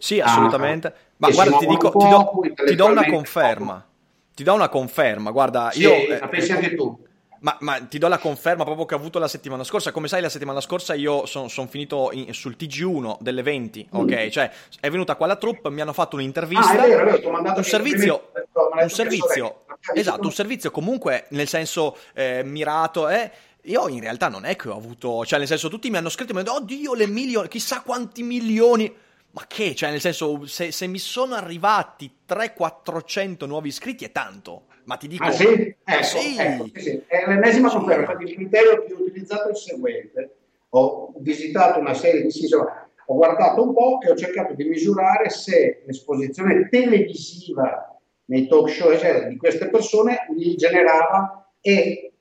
Sì, 0.02 0.18
assolutamente. 0.18 0.88
Ah, 0.88 0.92
Ma 1.18 1.30
guarda, 1.30 1.58
ti, 1.58 1.66
dico, 1.66 1.92
ti, 1.92 2.08
do, 2.08 2.40
ti 2.66 2.74
do 2.74 2.86
una 2.86 3.06
conferma. 3.06 3.86
Ti 4.34 4.42
do 4.42 4.52
una 4.52 4.68
conferma, 4.68 5.30
guarda, 5.30 5.70
sì, 5.70 5.82
io... 5.82 5.92
La 6.18 6.26
pensi 6.26 6.50
anche 6.50 6.74
tu. 6.74 6.98
Ma, 7.42 7.56
ma, 7.60 7.78
ti 7.78 7.98
do 7.98 8.08
la 8.08 8.18
conferma 8.18 8.64
proprio 8.64 8.84
che 8.84 8.94
ho 8.94 8.96
avuto 8.96 9.20
la 9.20 9.28
settimana 9.28 9.62
scorsa. 9.62 9.92
Come 9.92 10.08
sai, 10.08 10.20
la 10.20 10.28
settimana 10.28 10.60
scorsa 10.60 10.94
io 10.94 11.24
sono 11.26 11.46
son 11.46 11.68
finito 11.68 12.10
in, 12.12 12.34
sul 12.34 12.56
TG1 12.58 13.18
delle 13.20 13.42
20, 13.42 13.90
mm. 13.94 14.00
ok? 14.00 14.28
Cioè, 14.28 14.50
è 14.80 14.90
venuta 14.90 15.14
qua 15.14 15.28
la 15.28 15.36
troupe, 15.36 15.70
mi 15.70 15.80
hanno 15.80 15.92
fatto 15.92 16.16
un'intervista. 16.16 16.72
Ah, 16.72 16.84
è 16.84 16.88
vero, 16.88 17.08
è 17.08 17.20
vero, 17.20 17.56
un 17.56 17.64
servizio, 17.64 18.32
un 18.80 18.88
servizio, 18.88 19.64
esatto, 19.94 20.22
un 20.22 20.32
servizio 20.32 20.72
comunque 20.72 21.26
nel 21.28 21.46
senso 21.46 21.96
eh, 22.12 22.42
mirato, 22.44 23.08
eh. 23.08 23.30
Io 23.66 23.86
in 23.86 24.00
realtà 24.00 24.28
non 24.28 24.44
è 24.44 24.56
che 24.56 24.68
ho 24.68 24.76
avuto, 24.76 25.24
cioè 25.24 25.38
nel 25.38 25.46
senso 25.46 25.68
tutti 25.68 25.88
mi 25.90 25.96
hanno 25.96 26.08
scritto 26.08 26.32
e 26.32 26.34
mi 26.34 26.40
hanno 26.40 26.58
detto, 26.58 26.62
oddio, 26.64 26.94
le 26.94 27.06
milioni, 27.06 27.46
chissà 27.46 27.82
quanti 27.82 28.24
milioni. 28.24 28.92
Ma 29.32 29.44
che? 29.46 29.74
Cioè, 29.74 29.90
nel 29.90 30.00
senso, 30.00 30.46
se, 30.46 30.72
se 30.72 30.86
mi 30.86 30.98
sono 30.98 31.34
arrivati 31.34 32.10
300-400 32.28 33.46
nuovi 33.46 33.68
iscritti 33.68 34.04
è 34.04 34.12
tanto. 34.12 34.66
Ma 34.84 34.96
ti 34.96 35.08
dico... 35.08 35.24
Ah, 35.24 35.32
sì? 35.32 35.74
Ecco, 35.84 36.02
sì. 36.02 36.36
Ecco, 36.38 36.68
sì. 36.74 37.02
È 37.06 37.24
l'ennesima 37.26 37.68
sì. 37.68 37.76
conferma. 37.76 38.02
Infatti 38.02 38.24
il 38.24 38.34
criterio 38.34 38.84
che 38.84 38.92
ho 38.92 39.00
utilizzato 39.00 39.48
è 39.48 39.50
il 39.50 39.56
seguente. 39.56 40.36
Ho 40.70 41.12
visitato 41.18 41.78
una 41.78 41.94
serie 41.94 42.22
di 42.22 42.30
siti, 42.30 42.54
ho 42.54 43.14
guardato 43.14 43.62
un 43.62 43.74
po' 43.74 44.00
e 44.00 44.10
ho 44.10 44.16
cercato 44.16 44.54
di 44.54 44.64
misurare 44.64 45.28
se 45.28 45.82
l'esposizione 45.86 46.68
televisiva 46.68 47.98
nei 48.26 48.46
talk 48.46 48.70
show 48.70 48.90
eccetera, 48.90 49.28
di 49.28 49.36
queste 49.36 49.68
persone 49.68 50.26
li 50.34 50.54
generava 50.56 51.50
e 51.60 52.14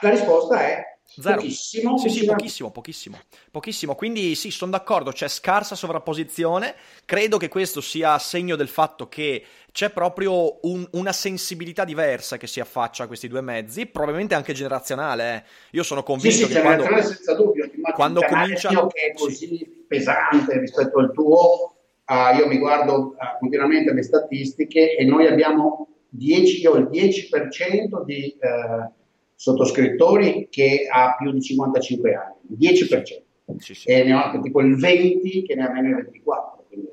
la 0.00 0.10
risposta 0.10 0.60
è 0.60 0.84
Zero. 1.08 1.36
Pochissimo. 1.36 1.96
Sì, 1.98 2.08
sì, 2.10 2.24
pochissimo, 2.26 2.70
pochissimo. 2.70 3.18
Pochissimo. 3.50 3.94
Quindi 3.94 4.34
sì, 4.34 4.50
sono 4.50 4.72
d'accordo, 4.72 5.12
c'è 5.12 5.28
scarsa 5.28 5.74
sovrapposizione. 5.74 6.74
Credo 7.04 7.38
che 7.38 7.48
questo 7.48 7.80
sia 7.80 8.18
segno 8.18 8.56
del 8.56 8.68
fatto 8.68 9.08
che 9.08 9.42
c'è 9.72 9.90
proprio 9.90 10.58
un, 10.66 10.86
una 10.92 11.12
sensibilità 11.12 11.84
diversa 11.84 12.36
che 12.36 12.46
si 12.46 12.60
affaccia 12.60 13.04
a 13.04 13.06
questi 13.06 13.28
due 13.28 13.40
mezzi, 13.40 13.86
probabilmente 13.86 14.34
anche 14.34 14.52
generazionale. 14.52 15.34
Eh. 15.34 15.42
Io 15.72 15.82
sono 15.82 16.02
convinto 16.02 16.36
sì, 16.36 16.44
sì, 16.44 16.52
che 16.52 16.60
quando, 16.60 16.84
senza 17.02 17.34
dubbio. 17.34 17.70
quando 17.94 18.20
comincia... 18.22 18.68
che 18.86 19.10
è 19.10 19.14
così 19.14 19.46
sì. 19.46 19.84
pesante 19.86 20.58
rispetto 20.58 20.98
al 20.98 21.12
tuo, 21.12 21.76
uh, 22.04 22.36
io 22.36 22.46
mi 22.46 22.58
guardo 22.58 22.94
uh, 22.94 23.38
continuamente 23.38 23.92
le 23.92 24.02
statistiche 24.02 24.96
e 24.96 25.04
noi 25.04 25.26
abbiamo 25.26 25.88
10, 26.08 26.60
io 26.60 26.74
il 26.74 26.88
10% 26.90 28.04
di... 28.04 28.36
Uh, 28.40 29.04
sottoscrittori 29.36 30.48
che 30.50 30.88
ha 30.90 31.14
più 31.16 31.30
di 31.30 31.40
55 31.40 32.14
anni, 32.14 32.34
il 32.48 32.56
10%, 32.58 33.58
sì, 33.58 33.74
sì. 33.74 33.88
e 33.88 34.02
ne 34.02 34.14
ho 34.14 34.40
tipo 34.40 34.60
il 34.60 34.76
20 34.76 35.42
che 35.42 35.54
ne 35.54 35.66
ha 35.66 35.70
meno 35.70 35.88
di 35.88 36.02
24. 36.02 36.64
Quindi... 36.66 36.88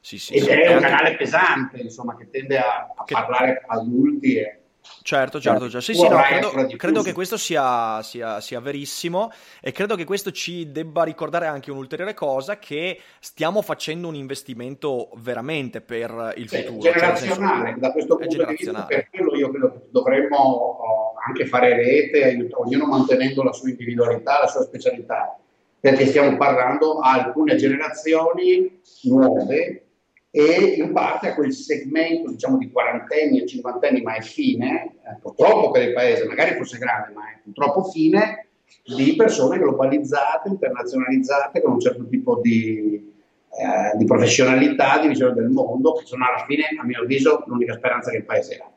Sì, 0.00 0.18
sì, 0.18 0.34
Ed 0.34 0.46
è 0.46 0.74
un 0.74 0.80
canale 0.80 1.16
pesante, 1.16 1.78
insomma, 1.78 2.16
che 2.16 2.30
tende 2.30 2.56
a, 2.56 2.92
a 2.96 3.04
che... 3.04 3.12
parlare 3.12 3.62
a 3.66 3.76
adulti 3.76 4.36
e 4.36 4.58
Certo, 5.02 5.40
certo, 5.40 5.70
certo. 5.70 5.80
Sì, 5.80 5.94
sì, 5.94 6.08
no, 6.08 6.20
credo, 6.20 6.76
credo, 6.76 7.02
che 7.02 7.12
questo 7.12 7.36
sia, 7.36 8.02
sia, 8.02 8.40
sia, 8.40 8.60
verissimo 8.60 9.30
e 9.60 9.72
credo 9.72 9.94
che 9.94 10.04
questo 10.04 10.30
ci 10.32 10.70
debba 10.70 11.02
ricordare 11.04 11.46
anche 11.46 11.70
un'ulteriore 11.70 12.14
cosa, 12.14 12.58
che 12.58 13.00
stiamo 13.20 13.62
facendo 13.62 14.08
un 14.08 14.14
investimento 14.14 15.10
veramente 15.16 15.80
per 15.80 16.34
il 16.36 16.48
sì, 16.48 16.62
futuro. 16.62 16.80
Generazionale, 16.80 17.56
cioè, 17.56 17.64
senso, 17.64 17.80
da 17.80 17.92
questo 17.92 18.16
punto 18.16 18.36
di 18.36 18.54
vista, 18.56 18.84
per 18.84 19.08
quello 19.10 19.36
io 19.36 19.50
credo 19.50 19.72
che 19.72 19.78
dovremmo 19.90 20.36
oh, 20.36 21.07
anche 21.28 21.46
fare 21.46 21.74
rete, 21.76 22.24
aiutare, 22.24 22.62
ognuno 22.62 22.86
mantenendo 22.86 23.42
la 23.42 23.52
sua 23.52 23.68
individualità, 23.68 24.38
la 24.40 24.46
sua 24.46 24.62
specialità, 24.62 25.38
perché 25.78 26.06
stiamo 26.06 26.36
parlando 26.36 26.98
a 26.98 27.12
alcune 27.12 27.56
generazioni 27.56 28.80
nuove 29.02 29.82
e 30.30 30.74
in 30.76 30.92
parte 30.92 31.28
a 31.28 31.34
quel 31.34 31.52
segmento 31.52 32.30
diciamo 32.30 32.58
di 32.58 32.70
quarantenni 32.70 33.40
e 33.40 33.46
cinquantenni 33.46 34.02
ma 34.02 34.14
è 34.14 34.22
fine, 34.22 34.96
purtroppo 35.20 35.70
per 35.70 35.88
il 35.88 35.92
paese, 35.92 36.26
magari 36.26 36.56
fosse 36.56 36.78
grande 36.78 37.12
ma 37.14 37.30
è 37.30 37.40
purtroppo 37.42 37.84
fine, 37.84 38.46
di 38.84 39.14
persone 39.16 39.58
globalizzate, 39.58 40.48
internazionalizzate, 40.48 41.60
con 41.60 41.72
un 41.72 41.80
certo 41.80 42.06
tipo 42.08 42.40
di, 42.40 43.12
eh, 43.50 43.96
di 43.96 44.04
professionalità, 44.04 44.98
di 44.98 45.08
visione 45.08 45.34
del 45.34 45.50
mondo, 45.50 45.92
che 45.92 46.06
sono 46.06 46.24
alla 46.26 46.44
fine, 46.46 46.64
a 46.78 46.84
mio 46.84 47.02
avviso, 47.02 47.44
l'unica 47.46 47.74
speranza 47.74 48.10
che 48.10 48.18
il 48.18 48.24
paese 48.24 48.56
ha. 48.56 48.70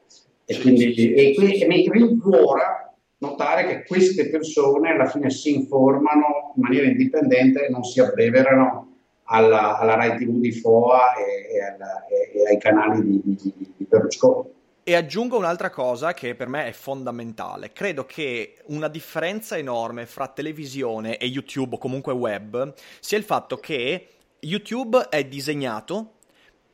E 0.51 0.61
quindi, 0.61 1.13
e 1.13 1.33
e 1.33 1.67
mi 1.67 1.89
rincuora 1.89 2.93
notare 3.19 3.67
che 3.67 3.83
queste 3.85 4.29
persone 4.29 4.91
alla 4.91 5.05
fine 5.05 5.29
si 5.29 5.53
informano 5.53 6.53
in 6.55 6.61
maniera 6.63 6.87
indipendente 6.87 7.65
e 7.65 7.69
non 7.69 7.83
si 7.83 7.99
abbeverano 7.99 8.89
alla, 9.25 9.77
alla 9.77 9.95
Rai 9.95 10.17
TV 10.17 10.39
di 10.39 10.51
FOA 10.51 11.13
e, 11.15 11.55
e, 11.55 11.61
alla, 11.63 12.05
e 12.07 12.47
ai 12.47 12.59
canali 12.59 13.01
di, 13.01 13.21
di, 13.23 13.53
di 13.77 13.85
Berlusconi. 13.87 14.49
E 14.83 14.95
aggiungo 14.95 15.37
un'altra 15.37 15.69
cosa 15.69 16.13
che 16.13 16.33
per 16.33 16.47
me 16.47 16.65
è 16.65 16.71
fondamentale. 16.71 17.71
Credo 17.71 18.05
che 18.05 18.55
una 18.67 18.87
differenza 18.87 19.55
enorme 19.55 20.07
fra 20.07 20.27
televisione 20.27 21.17
e 21.17 21.27
YouTube 21.27 21.75
o 21.75 21.77
comunque 21.77 22.13
web 22.13 22.73
sia 22.99 23.17
il 23.17 23.23
fatto 23.23 23.57
che 23.57 24.07
YouTube 24.39 25.07
è 25.09 25.23
disegnato 25.23 26.13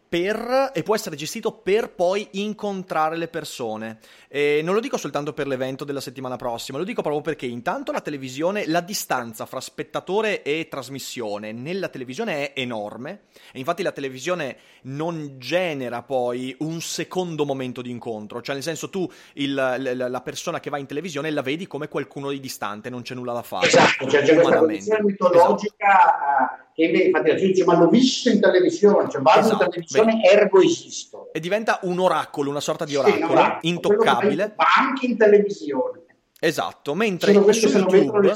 per, 0.08 0.72
e 0.74 0.84
può 0.84 0.96
essere 0.96 1.15
gestito 1.15 1.52
per 1.52 1.91
poi 1.91 2.28
incontrare 2.32 3.17
le 3.17 3.28
persone. 3.28 4.00
E 4.30 4.62
non 4.63 4.74
lo 4.74 4.80
dico 4.80 4.98
soltanto 4.98 5.34
per 5.34 5.48
l'evento 5.48 5.84
della 5.84 6.02
settimana 6.02 6.36
prossima, 6.36 6.78
lo 6.78 6.84
dico 6.84 7.02
proprio 7.02 7.22
perché 7.22 7.46
intanto 7.46 7.91
la 7.91 8.02
televisione, 8.02 8.67
la 8.67 8.82
distanza 8.82 9.46
fra 9.46 9.60
spettatore 9.60 10.41
e 10.43 10.67
trasmissione 10.70 11.52
nella 11.52 11.89
televisione 11.89 12.54
è 12.54 12.60
enorme 12.60 13.22
e 13.52 13.60
infatti 13.60 13.84
la 13.84 13.91
televisione 13.91 14.58
non 14.84 15.36
genera 15.38 16.02
poi 16.04 16.56
un 16.60 16.82
secondo 16.82 17.46
momento 17.46 17.82
di 17.82 17.89
incontro, 17.89 18.41
cioè 18.41 18.56
nel 18.56 18.63
senso 18.63 18.89
tu 18.89 19.10
il, 19.34 19.54
la, 19.54 19.78
la, 19.78 20.22
persona 20.22 20.60
che 20.60 20.70
va 20.70 20.78
in 20.78 20.86
televisione 20.86 21.32
la 21.32 21.41
vedi 21.41 21.67
come 21.67 21.88
qualcuno 21.88 22.30
di 22.30 22.39
distante, 22.39 22.89
non 22.89 23.02
c'è 23.02 23.15
nulla 23.15 23.34
da 23.34 23.43
fare. 23.43 23.67
Esatto, 23.67 24.08
cioè 24.10 24.24
c'è 24.24 24.34
questa 24.36 24.58
condizione 24.58 25.04
mitologica 25.04 25.88
esatto. 25.88 26.66
Che 26.86 27.04
infatti 27.06 27.30
la 27.30 27.36
gente 27.36 27.54
dice 27.54 27.66
ma 27.66 27.78
l'ho 27.78 27.90
visto 27.90 28.30
in 28.30 28.40
televisione, 28.40 29.10
cioè 29.10 29.22
vado 29.22 29.40
esatto. 29.40 29.63
in 29.63 29.70
televisione 29.70 30.20
Beh. 30.22 30.28
ergo 30.30 30.62
esisto. 30.62 31.34
E 31.34 31.40
diventa 31.40 31.80
un 31.84 32.00
oracolo, 32.00 32.50
una 32.50 32.60
sorta 32.60 32.86
di 32.86 32.96
oracolo, 32.96 33.58
sì, 33.62 33.70
intoccabile 33.70 34.08
intoccabile. 34.08 34.54
Ma 34.56 34.66
anche 34.78 35.06
in 35.06 35.18
televisione. 35.18 36.06
Esatto, 36.40 36.94
mentre 36.94 37.34
sono 37.34 37.52
su 37.52 37.68
YouTube... 37.68 38.34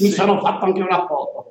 Mi 0.00 0.10
sono 0.10 0.38
fatto 0.40 0.66
anche 0.66 0.80
una 0.80 1.06
foto. 1.06 1.50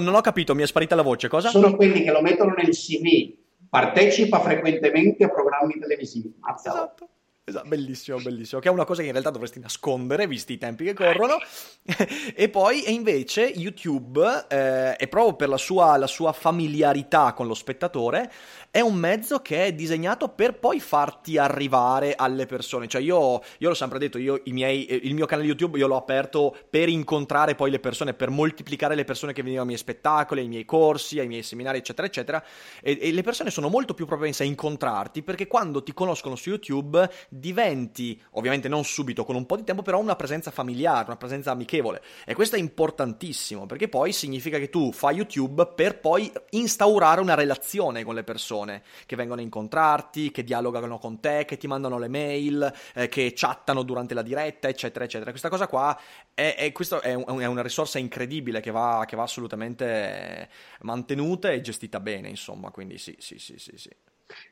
Non 0.00 0.14
ho 0.14 0.20
capito, 0.20 0.54
mi 0.54 0.62
è 0.62 0.66
sparita 0.66 0.94
la 0.94 1.02
voce, 1.02 1.28
cosa? 1.28 1.50
Sono 1.50 1.76
quelli 1.76 2.02
che 2.02 2.10
lo 2.10 2.20
mettono 2.20 2.52
nel 2.56 2.70
CV, 2.70 3.32
partecipa 3.68 4.40
frequentemente 4.40 5.24
a 5.24 5.28
programmi 5.28 5.78
televisivi. 5.78 6.34
Mazza. 6.40 6.70
Esatto. 6.70 7.08
Esatto, 7.46 7.68
bellissimo, 7.68 8.18
bellissimo. 8.20 8.58
Che 8.58 8.68
è 8.68 8.70
una 8.70 8.86
cosa 8.86 9.02
che 9.02 9.06
in 9.06 9.12
realtà 9.12 9.28
dovresti 9.28 9.60
nascondere, 9.60 10.26
visti 10.26 10.54
i 10.54 10.58
tempi 10.58 10.84
che 10.84 10.94
corrono. 10.94 11.36
e 12.34 12.48
poi, 12.48 12.84
e 12.84 12.90
invece, 12.90 13.42
YouTube, 13.42 14.46
eh, 14.48 14.96
è 14.96 15.06
proprio 15.08 15.34
per 15.36 15.50
la 15.50 15.58
sua, 15.58 15.98
la 15.98 16.06
sua, 16.06 16.32
familiarità 16.32 17.34
con 17.34 17.46
lo 17.46 17.52
spettatore, 17.52 18.32
è 18.74 18.80
un 18.80 18.96
mezzo 18.96 19.38
che 19.38 19.66
è 19.66 19.72
disegnato 19.72 20.30
per 20.30 20.58
poi 20.58 20.80
farti 20.80 21.38
arrivare 21.38 22.16
alle 22.16 22.44
persone. 22.44 22.88
Cioè, 22.88 23.00
io, 23.00 23.40
io 23.58 23.68
l'ho 23.68 23.74
sempre 23.74 24.00
detto, 24.00 24.18
io, 24.18 24.42
miei, 24.46 25.06
il 25.06 25.14
mio 25.14 25.26
canale 25.26 25.46
YouTube 25.46 25.78
io 25.78 25.86
l'ho 25.86 25.94
aperto 25.96 26.56
per 26.70 26.88
incontrare 26.88 27.54
poi 27.54 27.70
le 27.70 27.78
persone, 27.78 28.14
per 28.14 28.30
moltiplicare 28.30 28.96
le 28.96 29.04
persone 29.04 29.32
che 29.32 29.42
venivano 29.42 29.60
ai 29.60 29.68
miei 29.68 29.78
spettacoli, 29.78 30.40
ai 30.40 30.48
miei 30.48 30.64
corsi, 30.64 31.20
ai 31.20 31.28
miei 31.28 31.44
seminari, 31.44 31.78
eccetera, 31.78 32.04
eccetera. 32.08 32.44
E, 32.82 32.98
e 33.00 33.12
le 33.12 33.22
persone 33.22 33.52
sono 33.52 33.68
molto 33.68 33.94
più 33.94 34.06
propense 34.06 34.42
a 34.42 34.46
incontrarti 34.46 35.22
perché 35.22 35.46
quando 35.46 35.84
ti 35.84 35.94
conoscono 35.94 36.34
su 36.34 36.48
YouTube 36.48 37.08
diventi, 37.28 38.20
ovviamente 38.32 38.66
non 38.66 38.82
subito, 38.82 39.24
con 39.24 39.36
un 39.36 39.46
po' 39.46 39.54
di 39.54 39.62
tempo, 39.62 39.82
però 39.82 40.00
una 40.00 40.16
presenza 40.16 40.50
familiare, 40.50 41.04
una 41.06 41.16
presenza 41.16 41.52
amichevole. 41.52 42.02
E 42.26 42.34
questo 42.34 42.56
è 42.56 42.58
importantissimo, 42.58 43.66
perché 43.66 43.86
poi 43.86 44.10
significa 44.10 44.58
che 44.58 44.68
tu 44.68 44.90
fai 44.90 45.14
YouTube 45.14 45.64
per 45.76 46.00
poi 46.00 46.28
instaurare 46.50 47.20
una 47.20 47.34
relazione 47.34 48.02
con 48.02 48.16
le 48.16 48.24
persone 48.24 48.62
che 49.06 49.16
vengono 49.16 49.40
a 49.40 49.44
incontrarti, 49.44 50.30
che 50.30 50.44
dialogano 50.44 50.98
con 50.98 51.20
te, 51.20 51.44
che 51.44 51.56
ti 51.56 51.66
mandano 51.66 51.98
le 51.98 52.08
mail, 52.08 52.72
eh, 52.94 53.08
che 53.08 53.32
chattano 53.34 53.82
durante 53.82 54.14
la 54.14 54.22
diretta, 54.22 54.68
eccetera, 54.68 55.04
eccetera. 55.04 55.30
Questa 55.30 55.48
cosa 55.48 55.66
qua 55.66 55.98
è, 56.32 56.54
è, 56.56 56.72
è, 56.72 57.14
un, 57.14 57.40
è 57.40 57.46
una 57.46 57.62
risorsa 57.62 57.98
incredibile 57.98 58.60
che 58.60 58.70
va, 58.70 59.04
che 59.06 59.16
va 59.16 59.22
assolutamente 59.24 60.48
mantenuta 60.80 61.50
e 61.50 61.60
gestita 61.60 62.00
bene, 62.00 62.28
insomma, 62.28 62.70
quindi 62.70 62.98
sì, 62.98 63.14
sì, 63.18 63.38
sì, 63.38 63.58
sì. 63.58 63.72
sì. 63.76 63.90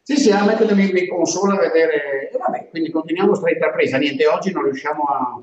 Sì, 0.03 0.17
sì, 0.17 0.31
a 0.31 0.45
me 0.45 0.57
mi, 0.75 0.93
mi 0.93 1.07
consola 1.09 1.57
vedere, 1.57 2.31
e 2.31 2.37
vabbè, 2.37 2.69
quindi 2.69 2.91
continuiamo 2.91 3.35
stretta 3.35 3.71
presa, 3.71 3.97
niente, 3.97 4.27
oggi 4.27 4.53
non 4.53 4.65
riusciamo 4.65 5.03
a, 5.05 5.43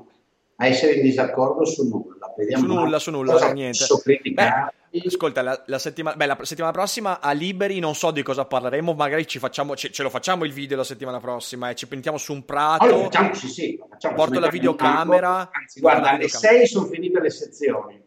a 0.56 0.66
essere 0.66 0.94
in 0.94 1.02
disaccordo 1.02 1.64
su 1.64 1.88
nulla. 1.88 2.32
Vediamo 2.36 2.62
su 2.62 2.72
nulla, 2.72 2.98
su 2.98 3.10
nulla, 3.10 3.52
niente. 3.52 3.84
Beh, 4.32 4.72
ascolta, 5.06 5.42
la, 5.42 5.62
la, 5.66 5.78
settima, 5.78 6.14
beh, 6.14 6.26
la, 6.26 6.36
settimana, 6.42 6.72
prossima 6.72 7.20
a 7.20 7.30
Liberi 7.32 7.78
non 7.78 7.94
so 7.94 8.10
di 8.10 8.22
cosa 8.22 8.44
parleremo, 8.44 8.92
magari 8.94 9.26
ci 9.26 9.38
facciamo, 9.38 9.76
ce, 9.76 9.90
ce 9.90 10.02
lo 10.02 10.10
facciamo 10.10 10.44
il 10.44 10.52
video 10.52 10.76
la 10.76 10.84
settimana 10.84 11.20
prossima 11.20 11.68
e 11.68 11.72
eh, 11.72 11.74
ci 11.76 11.86
pentiamo 11.86 12.18
su 12.18 12.32
un 12.32 12.44
prato. 12.44 12.84
Allora, 12.84 13.04
facciamoci, 13.04 13.48
sì, 13.48 13.80
facciamo, 13.88 14.16
porto 14.16 14.40
la 14.40 14.48
videocamera. 14.48 15.50
Anzi, 15.52 15.80
guarda, 15.80 16.10
alle 16.10 16.28
6 16.28 16.66
sono 16.66 16.86
finite 16.86 17.20
le 17.20 17.30
sezioni, 17.30 18.02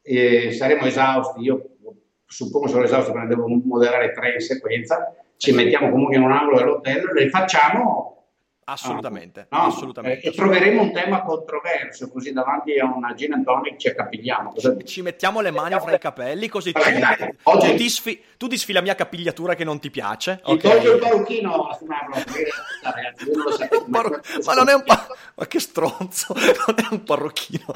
e 0.00 0.52
saremo 0.52 0.84
esausti, 0.84 1.40
io 1.40 1.76
suppongo 2.24 2.68
sarò 2.68 2.84
esausto 2.84 3.12
perché 3.12 3.28
devo 3.28 3.48
moderare 3.48 4.12
tre 4.12 4.34
in 4.34 4.40
sequenza. 4.40 5.14
Ci 5.36 5.52
mettiamo 5.52 5.90
comunque 5.90 6.14
in 6.16 6.22
un 6.22 6.30
angolo 6.30 6.58
dell'hotel, 6.58 7.10
le 7.12 7.28
facciamo 7.28 8.21
Assolutamente, 8.64 9.48
no, 9.50 9.62
assolutamente. 9.62 10.28
E 10.28 10.32
troveremo 10.32 10.82
un 10.82 10.92
tema 10.92 11.22
controverso, 11.22 12.08
così 12.08 12.32
davanti 12.32 12.78
a 12.78 12.86
una 12.86 13.12
gin 13.14 13.32
and 13.32 13.44
tonic 13.44 13.76
ci 13.76 13.88
accapigliamo. 13.88 14.52
Ci, 14.56 14.84
ci 14.84 15.02
mettiamo 15.02 15.40
le 15.40 15.50
mani 15.50 15.78
fra 15.80 15.92
i 15.92 15.98
capelli, 15.98 16.48
così 16.48 16.72
ci... 16.72 16.98
dai, 16.98 17.34
oggi... 17.42 17.70
tu, 17.70 17.74
disfi... 17.74 18.22
tu, 18.36 18.46
disfi... 18.46 18.72
la 18.72 18.80
mia 18.80 18.94
capigliatura 18.94 19.56
che 19.56 19.64
non 19.64 19.80
ti 19.80 19.90
piace. 19.90 20.40
Ti 20.44 20.52
okay. 20.52 20.70
tolgo 20.70 20.92
il 20.92 20.98
parrucchino 21.00 21.66
a 21.66 21.78
ragazzi, 21.80 23.30
non 23.34 23.42
lo 23.42 23.50
sapete, 23.50 23.84
ma, 23.88 24.00
Parru... 24.00 24.20
ma 24.44 24.54
non 24.54 24.68
è 24.68 24.74
un 24.74 24.84
pa... 24.84 25.06
ma 25.34 25.46
che 25.46 25.58
stronzo, 25.58 26.32
non 26.66 26.76
è 26.76 26.86
un 26.90 27.02
parrucchino. 27.02 27.64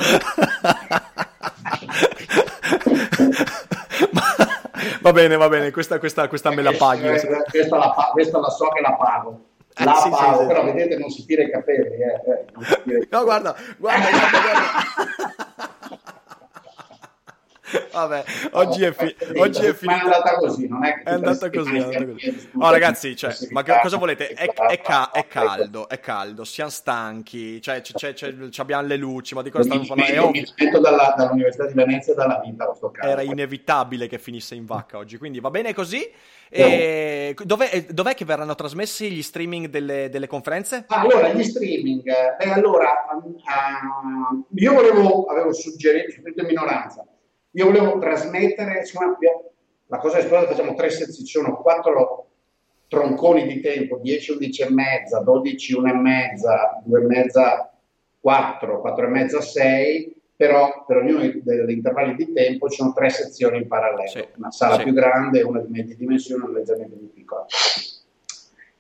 ma... 4.13 4.23
Va 5.01 5.13
bene, 5.13 5.37
va 5.37 5.49
bene, 5.49 5.73
questa, 5.73 5.99
questa, 5.99 6.29
questa 6.29 6.51
me 6.51 6.63
la 6.63 6.73
paghi. 6.73 7.09
Questa, 7.09 7.43
questa, 7.43 7.77
la, 7.77 8.11
questa 8.13 8.39
la 8.39 8.51
so 8.51 8.69
che 8.69 8.81
la 8.81 8.95
pago. 8.95 9.46
Eh, 9.79 9.85
la 9.85 9.95
sì, 9.97 10.09
pago, 10.09 10.41
sì, 10.41 10.47
però 10.47 10.65
vedete 10.65 10.97
non 10.97 11.11
si 11.11 11.27
tira 11.27 11.43
i 11.43 11.51
capelli. 11.51 11.97
Eh, 11.97 12.45
eh, 12.95 13.09
no, 13.11 13.25
guarda, 13.25 13.55
guarda, 13.77 14.09
guarda. 14.09 15.55
Vabbè, 17.93 18.25
oggi 18.53 18.85
è, 18.85 18.93
fi- 18.93 19.17
oggi 19.37 19.65
è 19.65 19.75
finita. 19.75 20.05
Ma 20.05 20.13
è 20.13 20.15
andata 20.15 20.35
così, 20.37 20.69
non 20.69 20.85
è 20.85 20.95
che 20.95 21.03
è 21.03 21.13
andata 21.13 21.51
così. 21.51 21.77
È 21.77 21.83
andata 21.83 22.05
così. 22.05 22.49
No, 22.53 22.71
ragazzi, 22.71 23.17
cioè, 23.17 23.35
ma 23.51 23.63
che, 23.63 23.79
cosa 23.83 23.97
volete? 23.97 24.29
È, 24.29 24.53
è, 24.53 24.81
ca- 24.81 25.11
è, 25.11 25.27
caldo, 25.27 25.89
è 25.89 25.99
caldo, 25.99 26.45
siamo 26.45 26.71
stanchi, 26.71 27.61
cioè, 27.61 27.81
c'è, 27.81 28.13
c'è, 28.13 28.35
abbiamo 28.57 28.87
le 28.87 28.97
luci, 28.97 29.35
ma 29.35 29.43
di 29.43 29.51
cosa 29.51 29.65
stiamo 29.65 29.85
parlando? 29.87 30.31
Mi 30.31 30.43
aspetto 30.43 30.79
dalla, 30.79 31.15
dall'Università 31.17 31.67
di 31.67 31.75
Venezia 31.75 32.15
dalla 32.15 32.41
vita. 32.45 32.73
Era 33.01 33.23
inevitabile 33.23 34.07
che 34.07 34.19
finisse 34.19 34.55
in 34.55 34.65
vacca 34.65 34.99
oggi, 34.99 35.19
quindi 35.19 35.41
va 35.41 35.51
bene 35.51 35.75
così. 35.75 36.09
E 36.49 37.35
dov'è, 37.43 37.87
dov'è, 37.91 38.15
che 38.15 38.25
verranno 38.25 38.55
trasmessi 38.55 39.11
gli 39.11 39.23
streaming 39.23 39.67
delle, 39.67 40.09
delle 40.09 40.29
conferenze? 40.29 40.85
Allora, 40.89 41.33
gli 41.33 41.43
streaming, 41.43 42.05
beh, 42.05 42.53
allora, 42.53 42.93
uh, 43.13 44.47
io 44.55 44.73
volevo, 44.73 45.25
avevo 45.25 45.53
suggerito, 45.53 46.13
soprattutto 46.13 46.43
in 46.43 46.47
minoranza, 46.47 47.05
io 47.57 47.65
volevo 47.65 47.99
trasmettere, 47.99 48.81
insomma, 48.81 49.17
la 49.87 49.99
cosa 49.99 50.19
esplosa, 50.19 50.47
facciamo 50.47 50.75
tre 50.75 50.91
sezioni, 50.91 51.27
ci 51.27 51.39
sono 51.39 51.57
quattro 51.57 52.29
tronconi 52.87 53.47
di 53.47 53.61
tempo, 53.61 53.97
10, 53.97 54.33
11 54.33 54.63
e 54.63 54.71
mezza, 54.71 55.21
12, 55.21 55.75
1 55.75 55.89
e 55.89 55.95
mezza, 55.95 56.83
2 56.85 57.01
e 57.01 57.05
mezza, 57.07 57.73
4, 58.21 58.81
4 58.81 59.07
e 59.07 59.09
mezza, 59.09 59.41
6, 59.41 60.15
però 60.37 60.85
per 60.87 60.99
ognuno 60.99 61.21
degli 61.21 61.71
intervalli 61.71 62.15
di 62.15 62.31
tempo 62.35 62.69
ci 62.69 62.77
sono 62.77 62.93
tre 62.93 63.09
sezioni 63.09 63.57
in 63.57 63.69
parallelo, 63.69 64.09
sì, 64.09 64.25
una 64.37 64.51
sala 64.51 64.77
sì. 64.77 64.83
più 64.83 64.93
grande, 64.93 65.41
una 65.41 65.61
di 65.61 65.71
medie 65.71 65.97
dimensioni 65.97 66.43
e 66.43 66.45
una 66.49 66.59
leggermente 66.59 66.95
più 66.95 67.11
piccola. 67.11 67.47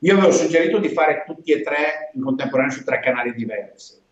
Io 0.01 0.12
avevo 0.12 0.33
suggerito 0.33 0.79
di 0.79 0.91
fare 0.91 1.25
tutti 1.27 1.51
e 1.51 1.62
tre 1.62 2.11
in 2.12 2.23
contemporanea 2.23 2.71
su 2.71 2.85
tre 2.85 3.01
canali 3.01 3.33
diversi 3.33 4.05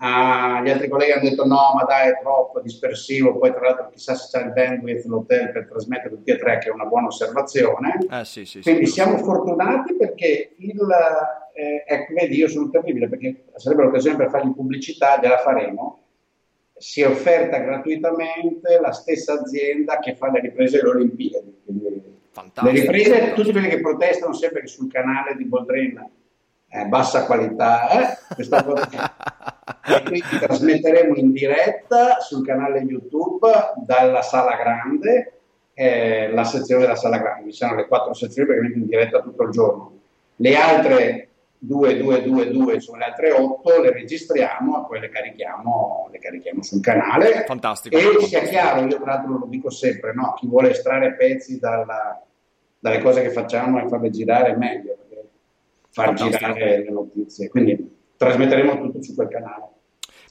Ah, 0.00 0.60
gli 0.62 0.70
altri 0.70 0.88
colleghi 0.88 1.10
hanno 1.10 1.28
detto 1.28 1.44
no, 1.44 1.72
ma 1.74 1.82
dai, 1.82 2.10
è 2.10 2.18
troppo 2.20 2.60
dispersivo. 2.60 3.36
Poi, 3.36 3.50
tra 3.50 3.60
l'altro, 3.60 3.88
chissà 3.90 4.14
se 4.14 4.28
c'è 4.30 4.44
il 4.44 4.52
bandwidth 4.52 5.04
l'hotel 5.06 5.50
per 5.50 5.66
trasmettere 5.68 6.10
tutti 6.10 6.30
e 6.30 6.38
tre, 6.38 6.58
che 6.58 6.68
è 6.68 6.72
una 6.72 6.84
buona 6.84 7.08
osservazione. 7.08 7.98
Eh, 8.08 8.24
sì, 8.24 8.44
sì, 8.44 8.60
Quindi 8.60 8.86
sì, 8.86 8.92
siamo 8.92 9.18
fortunati 9.18 9.94
perché 9.96 10.54
il. 10.58 10.80
Eh, 11.52 11.84
ecco, 11.84 12.14
vedi, 12.14 12.36
io 12.36 12.48
sono 12.48 12.70
terribile 12.70 13.08
perché 13.08 13.46
sarebbe 13.56 13.82
l'occasione 13.82 14.16
per 14.16 14.30
fargli 14.30 14.54
pubblicità, 14.54 15.18
gliela 15.20 15.38
faremo. 15.38 16.04
si 16.76 17.02
è 17.02 17.08
offerta 17.08 17.58
gratuitamente 17.58 18.78
la 18.80 18.92
stessa 18.92 19.32
azienda 19.32 19.98
che 19.98 20.14
fa 20.14 20.30
le 20.30 20.40
riprese 20.40 20.76
delle 20.78 20.90
Olimpiadi. 20.90 21.60
Quindi, 21.64 22.02
le 22.62 22.70
riprese, 22.70 23.32
tutti 23.34 23.50
quelli 23.50 23.68
che 23.68 23.80
protestano 23.80 24.32
sempre 24.32 24.60
che 24.60 24.68
sul 24.68 24.90
canale 24.90 25.34
di 25.34 25.44
Boldrin 25.44 26.08
eh, 26.68 26.84
bassa 26.86 27.24
qualità, 27.24 27.88
eh? 27.90 28.18
questa 28.34 28.62
cosa 28.62 28.88
e 29.84 30.02
quindi 30.02 30.38
trasmetteremo 30.40 31.14
in 31.14 31.32
diretta 31.32 32.20
sul 32.20 32.44
canale 32.44 32.80
YouTube 32.80 33.48
dalla 33.84 34.22
sala 34.22 34.54
grande 34.56 35.32
eh, 35.80 36.28
la 36.32 36.42
sezione 36.42 36.82
della 36.82 36.96
sala 36.96 37.18
grande, 37.18 37.52
ci 37.52 37.56
saranno 37.56 37.80
le 37.80 37.86
quattro 37.86 38.12
sezioni 38.12 38.48
perché 38.48 38.72
in 38.74 38.86
diretta 38.86 39.20
tutto 39.20 39.44
il 39.44 39.50
giorno. 39.50 39.92
Le 40.34 40.56
altre 40.56 41.28
2, 41.58 41.98
2, 41.98 42.22
2, 42.24 42.50
2 42.50 42.80
sono 42.80 42.98
le 42.98 43.04
altre 43.04 43.30
8, 43.30 43.80
le 43.82 43.92
registriamo 43.92 44.82
e 44.82 44.86
poi 44.88 44.98
le 44.98 45.08
carichiamo, 45.08 46.08
le 46.10 46.18
carichiamo 46.18 46.64
sul 46.64 46.80
canale. 46.80 47.44
Fantastico. 47.46 47.96
E 47.96 48.24
sia 48.24 48.40
chiaro, 48.40 48.86
io 48.86 48.96
tra 48.96 49.14
l'altro 49.14 49.38
lo 49.38 49.46
dico 49.48 49.70
sempre, 49.70 50.12
no? 50.14 50.34
chi 50.36 50.48
vuole 50.48 50.70
estrarre 50.70 51.14
pezzi 51.14 51.60
dalla, 51.60 52.20
dalle 52.78 53.00
cose 53.00 53.22
che 53.22 53.30
facciamo 53.30 53.80
e 53.80 53.86
farle 53.86 54.10
girare 54.10 54.54
è 54.54 54.56
meglio, 54.56 54.96
far 56.02 56.14
girare 56.14 56.84
le 56.84 56.90
notizie. 56.90 57.48
Quindi 57.48 57.96
trasmetteremo 58.16 58.80
tutto 58.80 59.02
su 59.02 59.14
quel 59.14 59.28
canale. 59.28 59.68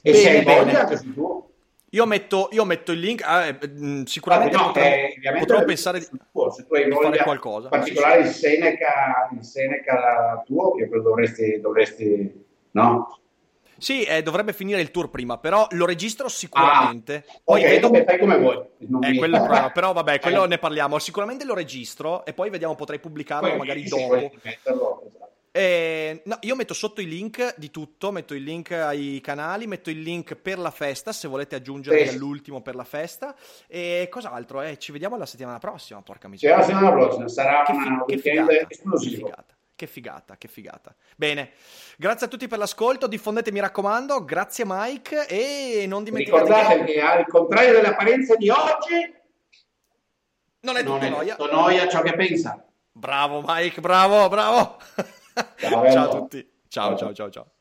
E 0.02 0.12
bene, 0.12 0.16
se 0.16 0.30
hai 0.30 0.44
voglia, 0.44 0.80
anche 0.80 0.96
su 0.96 1.12
tuo. 1.12 1.50
Io 1.92 2.04
metto, 2.04 2.48
io 2.52 2.64
metto, 2.64 2.92
il 2.92 3.00
link, 3.00 3.22
ah, 3.24 3.46
eh, 3.46 3.58
sicuramente 4.04 4.56
ah, 4.56 4.60
no, 4.60 4.66
potrò, 4.66 4.82
eh, 4.82 5.14
potrò 5.38 5.64
pensare 5.64 6.06
tuo, 6.30 6.50
se 6.50 6.66
tu 6.66 6.74
hai 6.74 6.84
di 6.84 6.90
fare 6.90 7.18
qualcosa. 7.22 7.64
In 7.64 7.70
particolare 7.70 8.20
il 8.20 8.26
Seneca, 8.26 9.30
il 9.34 9.42
Seneca 9.42 10.42
tuo, 10.44 10.74
che 10.74 10.86
dovresti, 10.86 11.60
dovresti 11.60 12.44
no? 12.72 13.18
Sì, 13.78 14.02
eh, 14.02 14.22
dovrebbe 14.22 14.52
finire 14.52 14.80
il 14.80 14.90
tour 14.90 15.08
prima, 15.08 15.38
però 15.38 15.66
lo 15.70 15.86
registro 15.86 16.28
sicuramente. 16.28 17.24
Ah, 17.26 17.40
poi 17.44 17.62
ok, 17.62 17.68
vedo... 17.68 18.04
fai 18.04 18.18
come 18.18 18.36
vuoi. 18.36 18.58
Eh, 19.02 19.16
quello, 19.16 19.40
però, 19.40 19.70
però 19.72 19.92
vabbè, 19.92 20.18
quello 20.18 20.46
ne 20.46 20.58
parliamo. 20.58 20.98
Sicuramente 20.98 21.44
lo 21.44 21.54
registro 21.54 22.24
e 22.26 22.32
poi 22.32 22.50
vediamo, 22.50 22.74
potrei 22.74 22.98
pubblicarlo 22.98 23.48
poi, 23.48 23.56
magari 23.56 23.84
dopo. 23.84 24.30
Metterlo. 24.42 25.07
Eh, 25.50 26.22
no, 26.24 26.38
io 26.42 26.54
metto 26.54 26.74
sotto 26.74 27.00
i 27.00 27.06
link 27.06 27.54
di 27.56 27.70
tutto, 27.70 28.10
metto 28.10 28.34
il 28.34 28.42
link 28.42 28.72
ai 28.72 29.20
canali, 29.22 29.66
metto 29.66 29.90
il 29.90 30.00
link 30.00 30.34
per 30.36 30.58
la 30.58 30.70
festa, 30.70 31.12
se 31.12 31.28
volete 31.28 31.56
aggiungervi 31.56 32.06
sì. 32.06 32.14
all'ultimo 32.14 32.60
per 32.60 32.74
la 32.74 32.84
festa. 32.84 33.34
E 33.66 34.08
cos'altro? 34.10 34.62
Eh, 34.62 34.78
ci 34.78 34.92
vediamo 34.92 35.16
la 35.16 35.26
settimana 35.26 35.58
prossima, 35.58 36.02
porca 36.02 36.28
miseria. 36.28 36.56
la 36.56 36.62
settimana 36.62 36.92
prossima, 36.92 37.28
sarà 37.28 37.62
che, 37.64 37.72
fi- 37.72 38.04
che 38.06 38.18
figata, 38.18 38.66
esplosivo. 38.68 39.16
Che 39.16 39.30
figata. 39.30 39.56
Che 39.78 39.86
figata, 39.86 40.36
che 40.36 40.48
figata. 40.48 40.94
Bene, 41.16 41.52
grazie 41.96 42.26
a 42.26 42.28
tutti 42.28 42.48
per 42.48 42.58
l'ascolto, 42.58 43.06
diffondete 43.06 43.52
mi 43.52 43.60
raccomando, 43.60 44.24
grazie 44.24 44.64
Mike 44.66 45.28
e 45.28 45.86
non 45.86 46.02
dimenticate 46.02 46.42
Ricordate 46.42 46.84
che, 46.84 46.92
che 46.94 47.00
al 47.00 47.26
contrario 47.28 47.72
delle 47.74 47.86
apparenze 47.86 48.36
di 48.36 48.50
oggi 48.50 49.14
non 50.60 50.76
è 50.76 50.80
tutto 50.80 50.92
non 50.92 51.04
è 51.04 51.08
noia. 51.08 51.36
Tutto 51.36 51.52
noia 51.52 51.88
ciò 51.88 52.02
che 52.02 52.14
pensa. 52.14 52.60
Bravo 52.90 53.40
Mike, 53.46 53.80
bravo, 53.80 54.28
bravo. 54.28 54.78
Ciao, 55.56 56.04
a 56.04 56.08
tutti. 56.08 56.50
ciao, 56.68 56.96
ciao, 56.96 57.12
ciao. 57.12 57.30
ciao. 57.30 57.57